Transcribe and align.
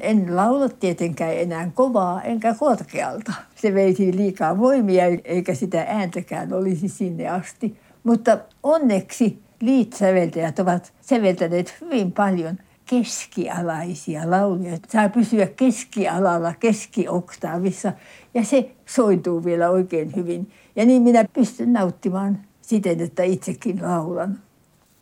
En 0.00 0.36
laula 0.36 0.68
tietenkään 0.68 1.32
enää 1.32 1.70
kovaa 1.74 2.22
enkä 2.22 2.54
korkealta. 2.54 3.32
Se 3.54 3.74
veisi 3.74 4.16
liikaa 4.16 4.58
voimia 4.58 5.04
eikä 5.24 5.54
sitä 5.54 5.84
ääntäkään 5.88 6.52
olisi 6.52 6.88
sinne 6.88 7.28
asti. 7.28 7.78
Mutta 8.04 8.38
onneksi 8.62 9.42
liitsäveltäjät 9.60 10.58
ovat 10.58 10.92
säveltäneet 11.00 11.76
hyvin 11.80 12.12
paljon 12.12 12.58
keskialaisia 12.86 14.30
lauluja. 14.30 14.78
Saa 14.88 15.08
pysyä 15.08 15.46
keskialalla, 15.46 16.54
keskioktaavissa 16.60 17.92
ja 18.34 18.44
se 18.44 18.70
sointuu 18.86 19.44
vielä 19.44 19.70
oikein 19.70 20.16
hyvin. 20.16 20.50
Ja 20.76 20.84
niin 20.84 21.02
minä 21.02 21.24
pystyn 21.32 21.72
nauttimaan 21.72 22.38
siten, 22.62 23.00
että 23.00 23.22
itsekin 23.22 23.82
laulan. 23.82 24.38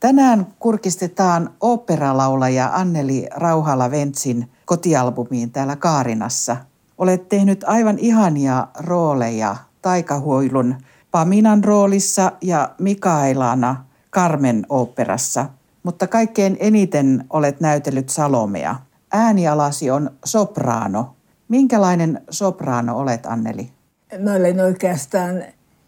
Tänään 0.04 0.46
kurkistetaan 0.58 1.50
oopperalaulaja 1.60 2.70
Anneli 2.74 3.26
Rauhala-Ventsin 3.34 4.50
kotialbumiin 4.64 5.50
täällä 5.50 5.76
Kaarinassa. 5.76 6.56
Olet 6.98 7.28
tehnyt 7.28 7.64
aivan 7.66 7.98
ihania 7.98 8.66
rooleja 8.78 9.56
Taikahuilun 9.82 10.74
Paminan 11.10 11.64
roolissa 11.64 12.32
ja 12.42 12.74
Mikaelana 12.78 13.84
Carmen 14.12 14.66
oopperassa, 14.68 15.46
mutta 15.82 16.06
kaikkein 16.06 16.56
eniten 16.60 17.24
olet 17.30 17.60
näytellyt 17.60 18.08
Salomea. 18.08 18.76
Äänialasi 19.12 19.90
on 19.90 20.10
sopraano. 20.24 21.14
Minkälainen 21.48 22.22
sopraano 22.30 22.98
olet, 22.98 23.26
Anneli? 23.26 23.70
Mä 24.18 24.32
olen 24.32 24.60
oikeastaan, 24.60 25.42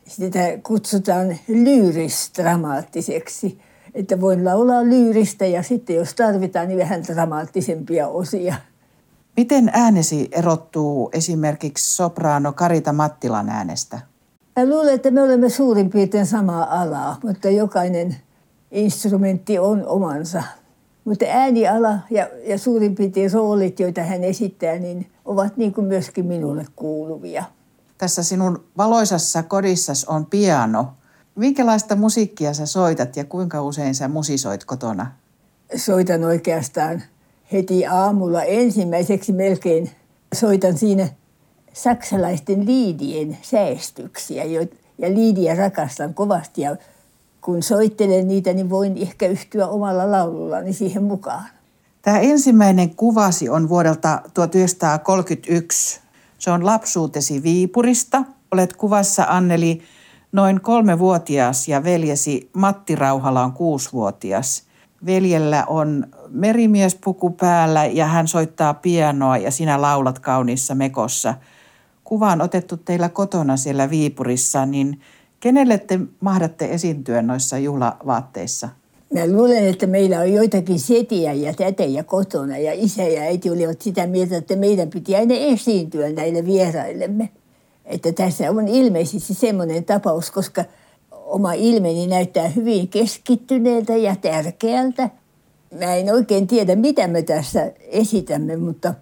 sitä 0.06 0.40
kutsutaan 0.62 1.36
lyyris-dramaattiseksi 1.48 3.65
että 3.96 4.20
voin 4.20 4.44
laulaa 4.44 4.84
lyyristä 4.84 5.46
ja 5.46 5.62
sitten 5.62 5.96
jos 5.96 6.14
tarvitaan, 6.14 6.68
niin 6.68 6.78
vähän 6.78 7.02
dramaattisempia 7.02 8.08
osia. 8.08 8.54
Miten 9.36 9.70
äänesi 9.72 10.28
erottuu 10.32 11.10
esimerkiksi 11.12 11.96
sopraano 11.96 12.52
Karita 12.52 12.92
Mattilan 12.92 13.48
äänestä? 13.48 14.00
Mä 14.56 14.68
luulen, 14.68 14.94
että 14.94 15.10
me 15.10 15.22
olemme 15.22 15.48
suurin 15.48 15.90
piirtein 15.90 16.26
samaa 16.26 16.80
alaa, 16.80 17.18
mutta 17.22 17.50
jokainen 17.50 18.16
instrumentti 18.70 19.58
on 19.58 19.86
omansa. 19.86 20.42
Mutta 21.04 21.24
ääniala 21.28 21.98
ja, 22.10 22.28
ja 22.46 22.58
suurin 22.58 22.94
piirtein 22.94 23.32
roolit, 23.32 23.80
joita 23.80 24.02
hän 24.02 24.24
esittää, 24.24 24.78
niin 24.78 25.10
ovat 25.24 25.56
niin 25.56 25.74
kuin 25.74 25.86
myöskin 25.86 26.26
minulle 26.26 26.66
kuuluvia. 26.76 27.44
Tässä 27.98 28.22
sinun 28.22 28.64
valoisassa 28.76 29.42
kodissas 29.42 30.04
on 30.04 30.26
piano– 30.26 30.88
Minkälaista 31.36 31.96
musiikkia 31.96 32.54
sä 32.54 32.66
soitat 32.66 33.16
ja 33.16 33.24
kuinka 33.24 33.62
usein 33.62 33.94
sä 33.94 34.08
musisoit 34.08 34.64
kotona? 34.64 35.12
Soitan 35.76 36.24
oikeastaan 36.24 37.02
heti 37.52 37.86
aamulla 37.86 38.42
ensimmäiseksi 38.42 39.32
melkein. 39.32 39.90
Soitan 40.34 40.78
siinä 40.78 41.08
saksalaisten 41.72 42.66
liidien 42.66 43.38
säästyksiä 43.42 44.44
ja 44.98 45.14
liidiä 45.14 45.54
rakastan 45.54 46.14
kovasti 46.14 46.62
ja 46.62 46.76
kun 47.40 47.62
soittelen 47.62 48.28
niitä, 48.28 48.52
niin 48.52 48.70
voin 48.70 48.96
ehkä 48.98 49.26
yhtyä 49.26 49.66
omalla 49.66 50.10
laulullani 50.10 50.72
siihen 50.72 51.02
mukaan. 51.02 51.44
Tämä 52.02 52.18
ensimmäinen 52.18 52.94
kuvasi 52.94 53.48
on 53.48 53.68
vuodelta 53.68 54.22
1931. 54.34 56.00
Se 56.38 56.50
on 56.50 56.66
lapsuutesi 56.66 57.42
Viipurista. 57.42 58.24
Olet 58.52 58.76
kuvassa 58.76 59.24
Anneli 59.28 59.82
noin 60.36 60.60
kolmevuotias 60.60 61.68
ja 61.68 61.84
veljesi 61.84 62.50
Matti 62.52 62.94
Rauhala 62.94 63.44
on 63.44 63.52
kuusivuotias. 63.52 64.62
Veljellä 65.06 65.64
on 65.66 66.06
merimiespuku 66.28 67.30
päällä 67.30 67.86
ja 67.86 68.06
hän 68.06 68.28
soittaa 68.28 68.74
pianoa 68.74 69.36
ja 69.36 69.50
sinä 69.50 69.82
laulat 69.82 70.18
kauniissa 70.18 70.74
mekossa. 70.74 71.34
Kuva 72.04 72.32
on 72.32 72.40
otettu 72.40 72.76
teillä 72.76 73.08
kotona 73.08 73.56
siellä 73.56 73.90
Viipurissa, 73.90 74.66
niin 74.66 75.00
kenelle 75.40 75.78
te 75.78 76.00
mahdatte 76.20 76.64
esiintyä 76.64 77.22
noissa 77.22 77.58
juhlavaatteissa? 77.58 78.68
Mä 79.14 79.26
luulen, 79.26 79.68
että 79.68 79.86
meillä 79.86 80.18
on 80.18 80.32
joitakin 80.32 80.80
setiä 80.80 81.32
ja 81.32 81.54
tätejä 81.54 82.04
kotona 82.04 82.58
ja 82.58 82.72
isä 82.74 83.02
ja 83.02 83.22
äiti 83.22 83.50
olivat 83.50 83.82
sitä 83.82 84.06
mieltä, 84.06 84.36
että 84.36 84.56
meidän 84.56 84.90
piti 84.90 85.16
aina 85.16 85.34
esiintyä 85.34 86.12
näille 86.12 86.46
vieraillemme 86.46 87.30
että 87.86 88.12
tässä 88.12 88.50
on 88.50 88.68
ilmeisesti 88.68 89.34
semmoinen 89.34 89.84
tapaus, 89.84 90.30
koska 90.30 90.64
oma 91.10 91.52
ilmeni 91.52 92.06
näyttää 92.06 92.48
hyvin 92.48 92.88
keskittyneeltä 92.88 93.96
ja 93.96 94.16
tärkeältä. 94.16 95.10
Mä 95.78 95.94
en 95.94 96.14
oikein 96.14 96.46
tiedä, 96.46 96.76
mitä 96.76 97.08
me 97.08 97.22
tässä 97.22 97.72
esitämme, 97.78 98.56
mutta 98.56 98.94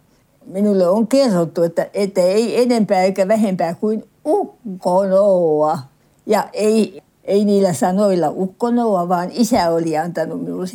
minulle 0.47 0.89
on 0.89 1.07
kerrottu, 1.07 1.63
että, 1.63 1.87
että 1.95 2.21
ei 2.21 2.63
enempää 2.63 3.03
eikä 3.03 3.29
vähempää 3.29 3.75
kuin 3.75 4.05
ukkonoa. 4.27 5.79
Ja 6.27 6.49
ei, 6.53 7.03
ei 7.25 7.45
niillä 7.45 7.73
sanoilla 7.73 8.31
ukkonoa, 8.31 9.09
vaan 9.09 9.29
isä 9.33 9.71
oli 9.71 9.99
antanut 9.99 10.43
minulle 10.43 10.67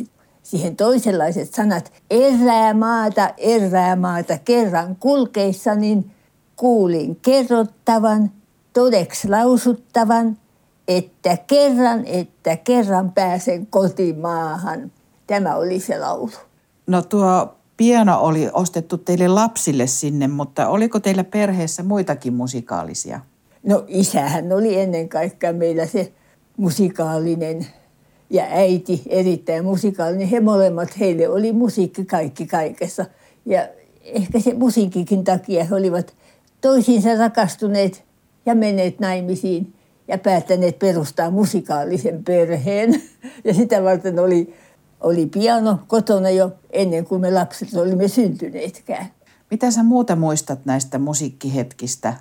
siihen 0.42 0.76
toisenlaiset 0.76 1.54
sanat. 1.54 1.92
Erää 2.10 2.74
maata, 2.74 3.30
erää 3.38 3.96
maata 3.96 4.38
kerran 4.44 4.96
kulkeissa, 4.96 5.74
niin– 5.74 6.04
kuulin 6.60 7.16
kerrottavan, 7.16 8.30
todeksi 8.72 9.28
lausuttavan, 9.28 10.38
että 10.88 11.36
kerran, 11.46 12.06
että 12.06 12.56
kerran 12.56 13.12
pääsen 13.12 13.66
kotimaahan. 13.66 14.92
Tämä 15.26 15.56
oli 15.56 15.80
se 15.80 15.98
laulu. 15.98 16.30
No 16.86 17.02
tuo 17.02 17.54
piano 17.76 18.20
oli 18.20 18.48
ostettu 18.52 18.98
teille 18.98 19.28
lapsille 19.28 19.86
sinne, 19.86 20.28
mutta 20.28 20.68
oliko 20.68 21.00
teillä 21.00 21.24
perheessä 21.24 21.82
muitakin 21.82 22.34
musikaalisia? 22.34 23.20
No 23.62 23.84
isähän 23.88 24.52
oli 24.52 24.80
ennen 24.80 25.08
kaikkea 25.08 25.52
meillä 25.52 25.86
se 25.86 26.12
musikaalinen 26.56 27.66
ja 28.30 28.44
äiti 28.44 29.02
erittäin 29.06 29.64
musikaalinen. 29.64 30.28
He 30.28 30.40
molemmat, 30.40 30.98
heille 31.00 31.28
oli 31.28 31.52
musiikki 31.52 32.04
kaikki 32.04 32.46
kaikessa. 32.46 33.06
Ja 33.46 33.68
ehkä 34.02 34.40
se 34.40 34.54
musiikikin 34.54 35.24
takia 35.24 35.64
he 35.64 35.74
olivat 35.74 36.14
toisiinsa 36.60 37.14
rakastuneet 37.14 38.04
ja 38.46 38.54
menneet 38.54 39.00
naimisiin 39.00 39.74
ja 40.08 40.18
päättäneet 40.18 40.78
perustaa 40.78 41.30
musikaalisen 41.30 42.24
perheen. 42.24 42.94
Ja 43.44 43.54
sitä 43.54 43.82
varten 43.82 44.18
oli, 44.18 44.54
oli 45.00 45.26
piano 45.26 45.78
kotona 45.86 46.30
jo 46.30 46.52
ennen 46.70 47.04
kuin 47.04 47.20
me 47.20 47.30
lapset 47.30 47.74
olimme 47.74 48.08
syntyneetkään. 48.08 49.06
Mitä 49.50 49.70
sä 49.70 49.82
muuta 49.82 50.16
muistat 50.16 50.58
näistä 50.64 50.98
musiikkihetkistä? 50.98 52.14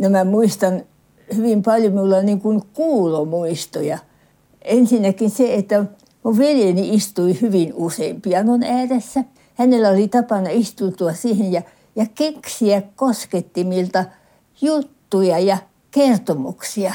No 0.00 0.10
mä 0.10 0.24
muistan 0.24 0.82
hyvin 1.36 1.62
paljon, 1.62 1.92
minulla 1.92 2.16
on 2.16 2.26
niin 2.26 2.40
kuin 2.40 2.62
kuulomuistoja. 2.72 3.98
Ensinnäkin 4.62 5.30
se, 5.30 5.54
että 5.54 5.84
mun 6.22 6.38
veljeni 6.38 6.94
istui 6.94 7.40
hyvin 7.40 7.74
usein 7.74 8.20
pianon 8.20 8.62
ääressä. 8.62 9.24
Hänellä 9.54 9.88
oli 9.88 10.08
tapana 10.08 10.48
istutua 10.50 11.12
siihen 11.12 11.52
ja 11.52 11.62
ja 11.98 12.06
keksiä 12.14 12.82
koskettimilta 12.96 14.04
juttuja 14.60 15.38
ja 15.38 15.58
kertomuksia. 15.90 16.94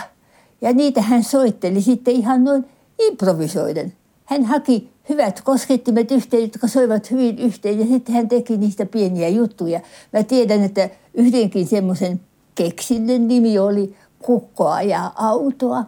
Ja 0.62 0.74
niitä 0.74 1.02
hän 1.02 1.24
soitteli 1.24 1.81
sitten 1.81 2.14
ihan 2.14 2.44
noin 2.44 2.66
improvisoiden. 3.00 3.94
Hän 4.25 4.46
haki 4.46 4.90
hyvät 5.09 5.41
koskettimet 5.41 6.12
yhteen, 6.12 6.44
jotka 6.44 6.68
soivat 6.68 7.12
hyvin 7.12 7.40
yhteen 7.40 7.80
ja 7.80 7.86
sitten 7.86 8.16
hän 8.16 8.30
teki 8.30 8.58
niistä 8.58 8.86
pieniä 8.86 9.30
juttuja. 9.30 9.80
Mä 10.14 10.24
tiedän, 10.24 10.64
että 10.64 10.90
yhdenkin 11.14 11.68
semmoisen 11.68 12.22
keksinnön 12.56 13.28
nimi 13.28 13.59
oli 13.59 13.96
Kukko 14.20 14.68
ajaa 14.68 15.14
autoa. 15.16 15.85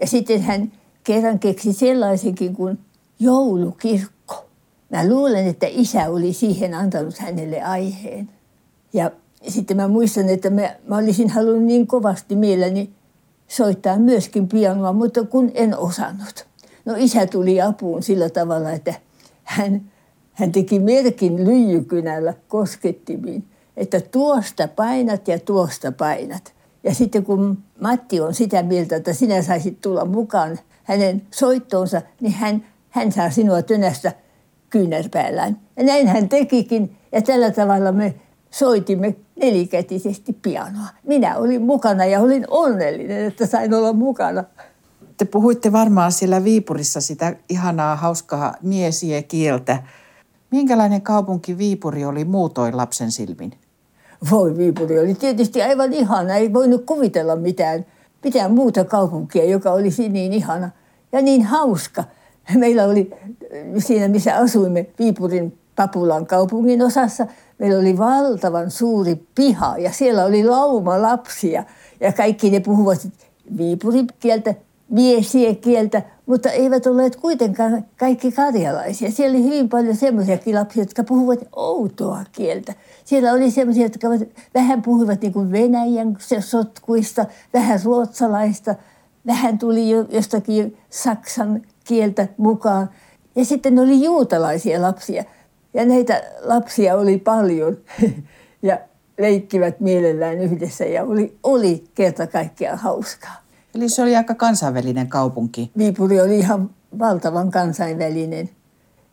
Ja 0.00 0.06
sitten 0.06 0.42
hän 0.42 0.72
kerran 1.04 1.38
keksi 1.38 1.72
sellaisenkin 1.72 2.56
kuin 2.56 2.78
joulukirkko. 3.20 4.44
Mä 4.90 5.08
luulen, 5.08 5.46
että 5.46 5.66
isä 5.70 6.08
oli 6.08 6.32
siihen 6.32 6.74
antanut 6.74 7.18
hänelle 7.18 7.62
aiheen. 7.62 8.33
Ja 8.94 9.10
sitten 9.48 9.76
mä 9.76 9.88
muistan, 9.88 10.28
että 10.28 10.50
mä, 10.50 10.76
mä 10.88 10.96
olisin 10.96 11.30
halunnut 11.30 11.64
niin 11.64 11.86
kovasti 11.86 12.36
mielelläni 12.36 12.90
soittaa 13.48 13.98
myöskin 13.98 14.48
pianoa, 14.48 14.92
mutta 14.92 15.24
kun 15.24 15.50
en 15.54 15.78
osannut. 15.78 16.46
No 16.84 16.94
isä 16.96 17.26
tuli 17.26 17.62
apuun 17.62 18.02
sillä 18.02 18.30
tavalla, 18.30 18.70
että 18.70 18.94
hän, 19.44 19.82
hän 20.32 20.52
teki 20.52 20.78
merkin 20.78 21.44
lyijykynällä 21.44 22.34
koskettimiin, 22.48 23.44
että 23.76 24.00
tuosta 24.00 24.68
painat 24.68 25.28
ja 25.28 25.38
tuosta 25.38 25.92
painat. 25.92 26.54
Ja 26.84 26.94
sitten 26.94 27.24
kun 27.24 27.58
Matti 27.80 28.20
on 28.20 28.34
sitä 28.34 28.62
mieltä, 28.62 28.96
että 28.96 29.12
sinä 29.12 29.42
saisit 29.42 29.80
tulla 29.80 30.04
mukaan 30.04 30.58
hänen 30.82 31.22
soittoonsa, 31.30 32.02
niin 32.20 32.32
hän, 32.32 32.66
hän 32.90 33.12
saa 33.12 33.30
sinua 33.30 33.62
tönästä 33.62 34.12
kyynärpäällään. 34.70 35.60
Ja 35.76 35.84
näin 35.84 36.08
hän 36.08 36.28
tekikin. 36.28 36.96
Ja 37.12 37.22
tällä 37.22 37.50
tavalla 37.50 37.92
me 37.92 38.14
soitimme 38.54 39.16
nelikätisesti 39.36 40.32
pianoa. 40.42 40.88
Minä 41.06 41.36
olin 41.36 41.62
mukana 41.62 42.04
ja 42.04 42.20
olin 42.20 42.44
onnellinen, 42.50 43.24
että 43.24 43.46
sain 43.46 43.74
olla 43.74 43.92
mukana. 43.92 44.44
Te 45.16 45.24
puhuitte 45.24 45.72
varmaan 45.72 46.12
siellä 46.12 46.44
Viipurissa 46.44 47.00
sitä 47.00 47.36
ihanaa, 47.48 47.96
hauskaa 47.96 48.54
miesiä 48.62 49.22
kieltä. 49.22 49.82
Minkälainen 50.50 51.02
kaupunki 51.02 51.58
Viipuri 51.58 52.04
oli 52.04 52.24
muutoin 52.24 52.76
lapsen 52.76 53.10
silmin? 53.10 53.52
Voi 54.30 54.56
Viipuri 54.56 54.98
oli 54.98 55.14
tietysti 55.14 55.62
aivan 55.62 55.92
ihana, 55.92 56.34
ei 56.34 56.52
voinut 56.52 56.84
kuvitella 56.86 57.36
mitään, 57.36 57.86
mitään 58.24 58.52
muuta 58.54 58.84
kaupunkia, 58.84 59.44
joka 59.44 59.72
olisi 59.72 60.08
niin 60.08 60.32
ihana 60.32 60.70
ja 61.12 61.22
niin 61.22 61.44
hauska. 61.44 62.04
Meillä 62.54 62.84
oli 62.84 63.10
siinä, 63.78 64.08
missä 64.08 64.36
asuimme 64.36 64.86
Viipurin 64.98 65.58
Papulan 65.76 66.26
kaupungin 66.26 66.82
osassa, 66.82 67.26
meillä 67.58 67.78
oli 67.78 67.98
valtavan 67.98 68.70
suuri 68.70 69.26
piha 69.34 69.78
ja 69.78 69.92
siellä 69.92 70.24
oli 70.24 70.44
lauma 70.44 71.02
lapsia 71.02 71.64
ja 72.00 72.12
kaikki 72.12 72.50
ne 72.50 72.60
puhuvat 72.60 73.08
Viipurin 73.56 74.06
kieltä, 74.20 74.54
miesiä 74.88 75.54
kieltä, 75.54 76.02
mutta 76.26 76.50
eivät 76.50 76.86
olleet 76.86 77.16
kuitenkaan 77.16 77.84
kaikki 77.98 78.32
karjalaisia. 78.32 79.10
Siellä 79.10 79.36
oli 79.36 79.44
hyvin 79.44 79.68
paljon 79.68 79.96
semmoisiakin 79.96 80.54
lapsia, 80.54 80.82
jotka 80.82 81.04
puhuvat 81.04 81.38
outoa 81.56 82.24
kieltä. 82.32 82.74
Siellä 83.04 83.32
oli 83.32 83.50
semmoisia, 83.50 83.82
jotka 83.82 84.08
vähän 84.54 84.82
puhuivat 84.82 85.20
niin 85.20 85.32
kuin 85.32 85.52
venäjän 85.52 86.16
sotkuista, 86.40 87.26
vähän 87.54 87.80
ruotsalaista, 87.84 88.74
vähän 89.26 89.58
tuli 89.58 89.90
jostakin 89.90 90.76
saksan 90.90 91.62
kieltä 91.84 92.28
mukaan. 92.36 92.90
Ja 93.36 93.44
sitten 93.44 93.78
oli 93.78 94.04
juutalaisia 94.04 94.82
lapsia. 94.82 95.24
Ja 95.74 95.84
näitä 95.84 96.22
lapsia 96.42 96.96
oli 96.96 97.18
paljon 97.18 97.76
ja 98.62 98.78
leikkivät 99.18 99.80
mielellään 99.80 100.38
yhdessä 100.38 100.84
ja 100.84 101.04
oli, 101.04 101.38
oli 101.42 101.84
kerta 101.94 102.26
kaikkiaan 102.26 102.78
hauskaa. 102.78 103.44
Eli 103.74 103.88
se 103.88 104.02
oli 104.02 104.16
aika 104.16 104.34
kansainvälinen 104.34 105.08
kaupunki. 105.08 105.70
Viipuri 105.78 106.20
oli 106.20 106.38
ihan 106.38 106.70
valtavan 106.98 107.50
kansainvälinen. 107.50 108.50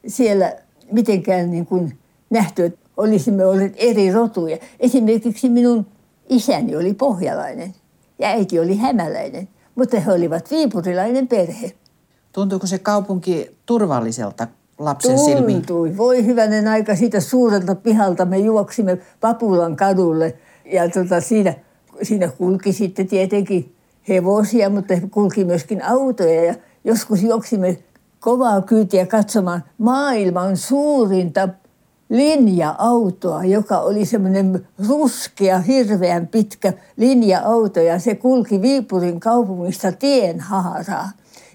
Siellä 0.07 0.55
mitenkään 0.91 1.51
niin 1.51 1.65
kuin 1.65 1.97
nähty, 2.29 2.65
että 2.65 2.79
olisimme 2.97 3.45
olleet 3.45 3.73
eri 3.77 4.11
rotuja. 4.11 4.57
Esimerkiksi 4.79 5.49
minun 5.49 5.85
isäni 6.29 6.75
oli 6.75 6.93
pohjalainen 6.93 7.73
ja 8.19 8.27
äiti 8.27 8.59
oli 8.59 8.77
hämäläinen, 8.77 9.47
mutta 9.75 9.99
he 9.99 10.11
olivat 10.11 10.51
viipurilainen 10.51 11.27
perhe. 11.27 11.71
Tuntuuko 12.33 12.67
se 12.67 12.79
kaupunki 12.79 13.57
turvalliselta 13.65 14.47
lapsen 14.85 15.15
Tuntui. 15.15 15.33
silmiin? 15.33 15.97
Voi 15.97 16.25
hyvänen 16.25 16.67
aika 16.67 16.95
siitä 16.95 17.19
suurelta 17.19 17.75
pihalta 17.75 18.25
me 18.25 18.37
juoksimme 18.37 18.97
Papulan 19.21 19.75
kadulle 19.75 20.37
ja 20.65 20.89
tota, 20.89 21.21
siinä, 21.21 21.53
siinä 22.01 22.27
kulki 22.27 22.73
sitten 22.73 23.07
tietenkin 23.07 23.75
hevosia, 24.07 24.69
mutta 24.69 24.93
kulki 25.11 25.45
myöskin 25.45 25.83
autoja 25.83 26.43
ja 26.43 26.55
joskus 26.83 27.23
juoksimme 27.23 27.77
kovaa 28.19 28.61
kyytiä 28.61 29.05
katsomaan 29.05 29.63
maailman 29.77 30.57
suurinta 30.57 31.49
linja-autoa, 32.09 33.43
joka 33.43 33.79
oli 33.79 34.05
semmoinen 34.05 34.67
ruskea, 34.87 35.59
hirveän 35.59 36.27
pitkä 36.27 36.73
linja-auto 36.97 37.79
ja 37.79 37.99
se 37.99 38.15
kulki 38.15 38.61
Viipurin 38.61 39.19
kaupungista 39.19 39.91
tienhaaraa. 39.91 41.09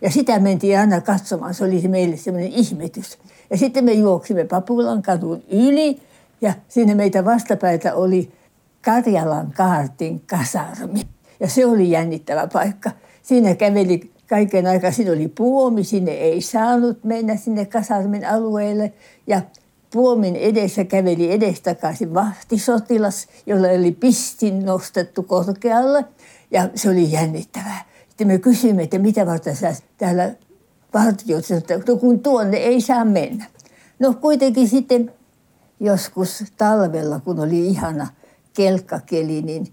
Ja 0.07 0.13
sitä 0.13 0.39
mentiin 0.39 0.79
aina 0.79 1.01
katsomaan, 1.01 1.55
se 1.55 1.65
oli 1.65 1.89
meille 1.89 2.17
semmoinen 2.17 2.53
ihmetys. 2.53 3.19
Ja 3.51 3.57
sitten 3.57 3.85
me 3.85 3.93
juoksimme 3.93 4.45
Papulan 4.45 5.03
kadun 5.03 5.43
yli 5.51 6.03
ja 6.41 6.53
siinä 6.69 6.95
meitä 6.95 7.25
vastapäitä 7.25 7.95
oli 7.95 8.33
Karjalan 8.85 9.53
kaartin 9.53 10.21
kasarmi. 10.21 11.01
Ja 11.41 11.49
se 11.49 11.67
oli 11.67 11.91
jännittävä 11.91 12.47
paikka. 12.47 12.91
Siinä 13.23 13.55
käveli 13.55 14.11
kaiken 14.29 14.67
aikaa, 14.67 14.93
siinä 14.93 15.13
oli 15.13 15.29
puomi, 15.29 15.85
sinne 15.85 16.13
ei 16.13 16.41
saanut 16.41 17.05
mennä 17.05 17.37
sinne 17.37 17.65
kasarmin 17.65 18.27
alueelle. 18.29 18.93
Ja 19.27 19.41
puomin 19.91 20.37
edessä 20.37 20.85
käveli 20.85 21.33
edestakaisin 21.33 22.15
vahtisotilas, 22.15 23.27
jolla 23.47 23.69
oli 23.69 23.93
pistin 23.93 24.67
nostettu 24.67 25.23
korkealle. 25.23 26.05
Ja 26.51 26.69
se 26.75 26.91
oli 26.91 27.13
jännittävää. 27.13 27.96
Sitten 28.17 28.27
me 28.27 28.39
kysyimme, 28.39 28.83
että 28.83 28.99
mitä 28.99 29.27
varten 29.27 29.57
sä 29.57 29.75
täällä 29.99 30.35
vartiot, 30.95 31.51
että 31.51 31.81
no 31.89 31.97
kun 31.97 32.21
tuonne 32.21 32.57
ei 32.57 32.81
saa 32.81 33.05
mennä. 33.05 33.47
No 33.99 34.15
kuitenkin 34.15 34.69
sitten 34.69 35.13
joskus 35.81 36.45
talvella, 36.57 37.21
kun 37.21 37.41
oli 37.41 37.67
ihana 37.67 38.07
kelkkakeli, 38.55 39.43
niin 39.43 39.67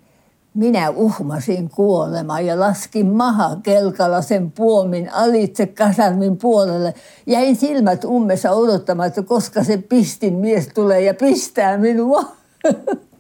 minä 0.54 0.90
uhmasin 0.90 1.70
kuolemaan 1.70 2.46
ja 2.46 2.60
laskin 2.60 3.08
maha 3.08 3.58
kelkalla 3.64 4.22
sen 4.22 4.52
puomin 4.52 5.14
alitse 5.14 5.66
kasarmin 5.68 6.38
puolelle. 6.38 6.94
Jäin 7.26 7.56
silmät 7.56 8.04
ummessa 8.04 8.52
odottamaan, 8.52 9.08
että 9.08 9.24
koska 9.24 9.64
se 9.64 9.78
pistin 9.78 10.34
mies 10.34 10.68
tulee 10.68 11.02
ja 11.02 11.14
pistää 11.14 11.78
minua. 11.78 12.24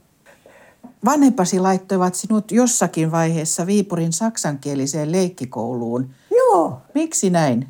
Vanhempasi 1.05 1.59
laittoivat 1.59 2.15
sinut 2.15 2.51
jossakin 2.51 3.11
vaiheessa 3.11 3.65
Viipurin 3.67 4.13
saksankieliseen 4.13 5.11
leikkikouluun. 5.11 6.09
Joo. 6.31 6.77
Miksi 6.95 7.29
näin? 7.29 7.67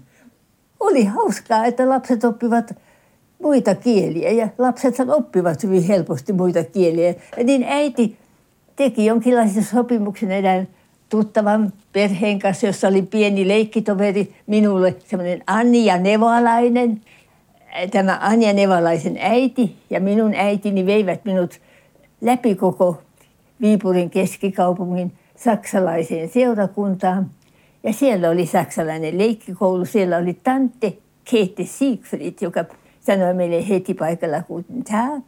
Oli 0.80 1.06
hauskaa, 1.06 1.66
että 1.66 1.90
lapset 1.90 2.24
oppivat 2.24 2.76
muita 3.44 3.76
kieliä 3.76 4.32
ja 4.32 4.50
lapset 4.58 4.96
oppivat 5.08 5.64
hyvin 5.64 5.84
helposti 5.84 6.34
muita 6.34 6.64
kieliä. 6.64 7.16
Ja 7.38 7.44
niin 7.44 7.64
äiti 7.64 8.18
teki 8.76 9.06
jonkinlaisen 9.06 9.64
sopimuksen 9.64 10.32
erään 10.32 10.68
tuttavan 11.10 11.74
perheen 11.94 12.40
kanssa, 12.40 12.68
jossa 12.68 12.88
oli 12.88 13.02
pieni 13.02 13.48
leikkitoveri 13.48 14.36
minulle, 14.48 14.96
semmoinen 15.08 15.44
Anja 15.48 15.98
Nevalainen. 15.98 17.02
Tämä 17.92 18.20
Anja 18.22 18.54
Nevalaisen 18.54 19.18
äiti 19.22 19.76
ja 19.90 20.00
minun 20.00 20.34
äitini 20.36 20.86
veivät 20.86 21.26
minut 21.26 21.60
läpi 22.22 22.56
koko 22.56 23.02
Viipurin 23.62 24.10
keskikaupungin 24.10 25.14
saksalaiseen 25.36 26.30
seurakuntaan. 26.30 27.30
Ja 27.84 27.94
siellä 27.94 28.30
oli 28.30 28.46
saksalainen 28.46 29.18
leikkikoulu. 29.18 29.86
Siellä 29.86 30.18
oli 30.18 30.34
tante 30.34 30.98
Kete 31.32 31.66
Siegfried, 31.66 32.34
joka 32.42 32.66
sanoi 33.00 33.34
meille 33.34 33.70
heti 33.70 33.94
paikalla 33.94 34.42
Guten 34.42 34.84
Tag, 34.84 35.24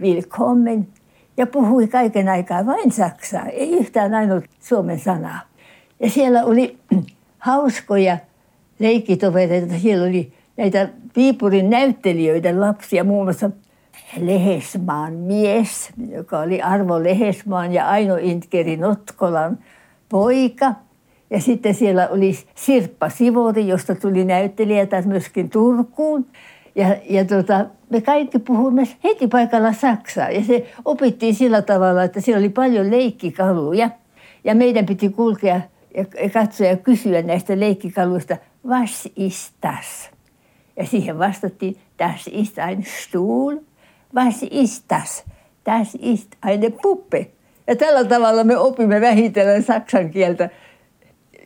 willkommen 0.00 0.88
ja 1.36 1.46
puhui 1.46 1.88
kaiken 1.88 2.28
aikaa 2.28 2.66
vain 2.66 2.92
saksaa, 2.92 3.46
ei 3.46 3.72
yhtään 3.72 4.14
ainut 4.14 4.44
suomen 4.60 5.00
sanaa. 5.00 5.40
Ja 6.00 6.10
siellä 6.10 6.44
oli 6.44 6.78
hauskoja 7.38 8.18
leikkitovereita, 8.78 9.78
siellä 9.78 10.06
oli 10.06 10.32
näitä 10.56 10.88
Viipurin 11.16 11.70
näyttelijöiden 11.70 12.60
lapsia, 12.60 13.04
muun 13.04 13.26
muassa 13.26 13.50
Lehesmaan 14.20 15.12
mies, 15.12 15.90
joka 16.08 16.38
oli 16.38 16.62
Arvo 16.62 17.02
Lehesmaan 17.02 17.72
ja 17.72 17.88
Aino 17.88 18.16
Intkeri 18.16 18.76
Notkolan 18.76 19.58
poika. 20.08 20.74
Ja 21.30 21.40
sitten 21.40 21.74
siellä 21.74 22.08
oli 22.08 22.38
Sirppa 22.54 23.08
Sivori, 23.08 23.68
josta 23.68 23.94
tuli 23.94 24.24
näyttelijä 24.24 24.86
taas 24.86 25.06
myöskin 25.06 25.50
Turkuun. 25.50 26.26
Ja, 26.74 26.96
ja 27.08 27.24
tota, 27.24 27.66
me 27.90 28.00
kaikki 28.00 28.38
puhuimme 28.38 28.88
heti 29.04 29.28
paikalla 29.28 29.72
saksaa 29.72 30.30
ja 30.30 30.44
se 30.44 30.66
opittiin 30.84 31.34
sillä 31.34 31.62
tavalla, 31.62 32.02
että 32.02 32.20
siellä 32.20 32.38
oli 32.38 32.48
paljon 32.48 32.90
leikkikaluja 32.90 33.90
ja 34.44 34.54
meidän 34.54 34.86
piti 34.86 35.08
kulkea 35.08 35.60
ja 35.94 36.04
katsoa 36.32 36.66
ja 36.66 36.76
kysyä 36.76 37.22
näistä 37.22 37.60
leikkikaluista, 37.60 38.36
was 38.66 39.08
ist 39.16 39.54
das? 39.62 40.10
Ja 40.76 40.86
siihen 40.86 41.18
vastattiin, 41.18 41.76
das 41.98 42.26
ist 42.26 42.58
ein 42.58 42.82
Stuhl, 42.82 43.56
was 44.16 44.42
ist 44.50 44.84
das? 44.90 45.24
Das 45.66 45.94
ist 45.94 46.28
eine 46.42 46.70
Puppe. 46.70 47.30
Ja 47.66 47.76
tällä 47.76 48.04
tavalla 48.04 48.44
me 48.44 48.58
opimme 48.58 49.00
vähitellen 49.00 49.62
saksan 49.62 50.10
kieltä. 50.10 50.50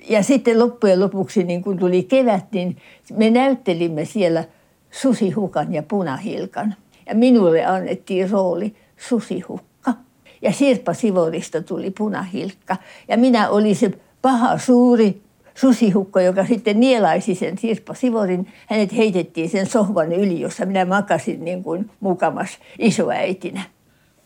Ja 0.09 0.23
sitten 0.23 0.59
loppujen 0.59 1.00
lopuksi, 1.00 1.45
niin 1.45 1.62
kun 1.62 1.79
tuli 1.79 2.03
kevät, 2.03 2.53
niin 2.53 2.77
me 3.12 3.31
näyttelimme 3.31 4.05
siellä– 4.05 4.45
susihukan 4.91 5.75
ja 5.75 5.83
punahilkan. 5.83 6.75
Ja 7.07 7.15
minulle 7.15 7.65
annettiin 7.65 8.31
rooli 8.31 8.75
susihukka. 8.97 9.95
Ja 10.43 10.53
Sirpa 10.53 10.95
Sivorista 10.95 11.62
tuli 11.62 11.91
punahilkka. 11.91 12.77
Ja 13.09 13.17
minä 13.17 13.49
olin 13.49 13.77
se 13.77 13.91
paha 14.23 14.59
suuri 14.59 15.23
susihukko, 15.54 16.21
joka 16.21 16.47
sitten 16.47 16.80
nielaisi 16.80 17.35
sen 17.35 17.59
Sirpa 17.59 17.95
Sivorin. 17.95 18.52
Hänet 18.66 18.97
heitettiin 18.97 19.50
sen 19.50 19.66
sohvan 19.66 20.12
yli, 20.12 20.40
jossa 20.40 20.66
minä 20.66 20.85
makasin 20.85 21.45
niin 21.45 21.62
kuin 21.62 21.90
mukamas 22.00 22.59
isoäitinä. 22.78 23.62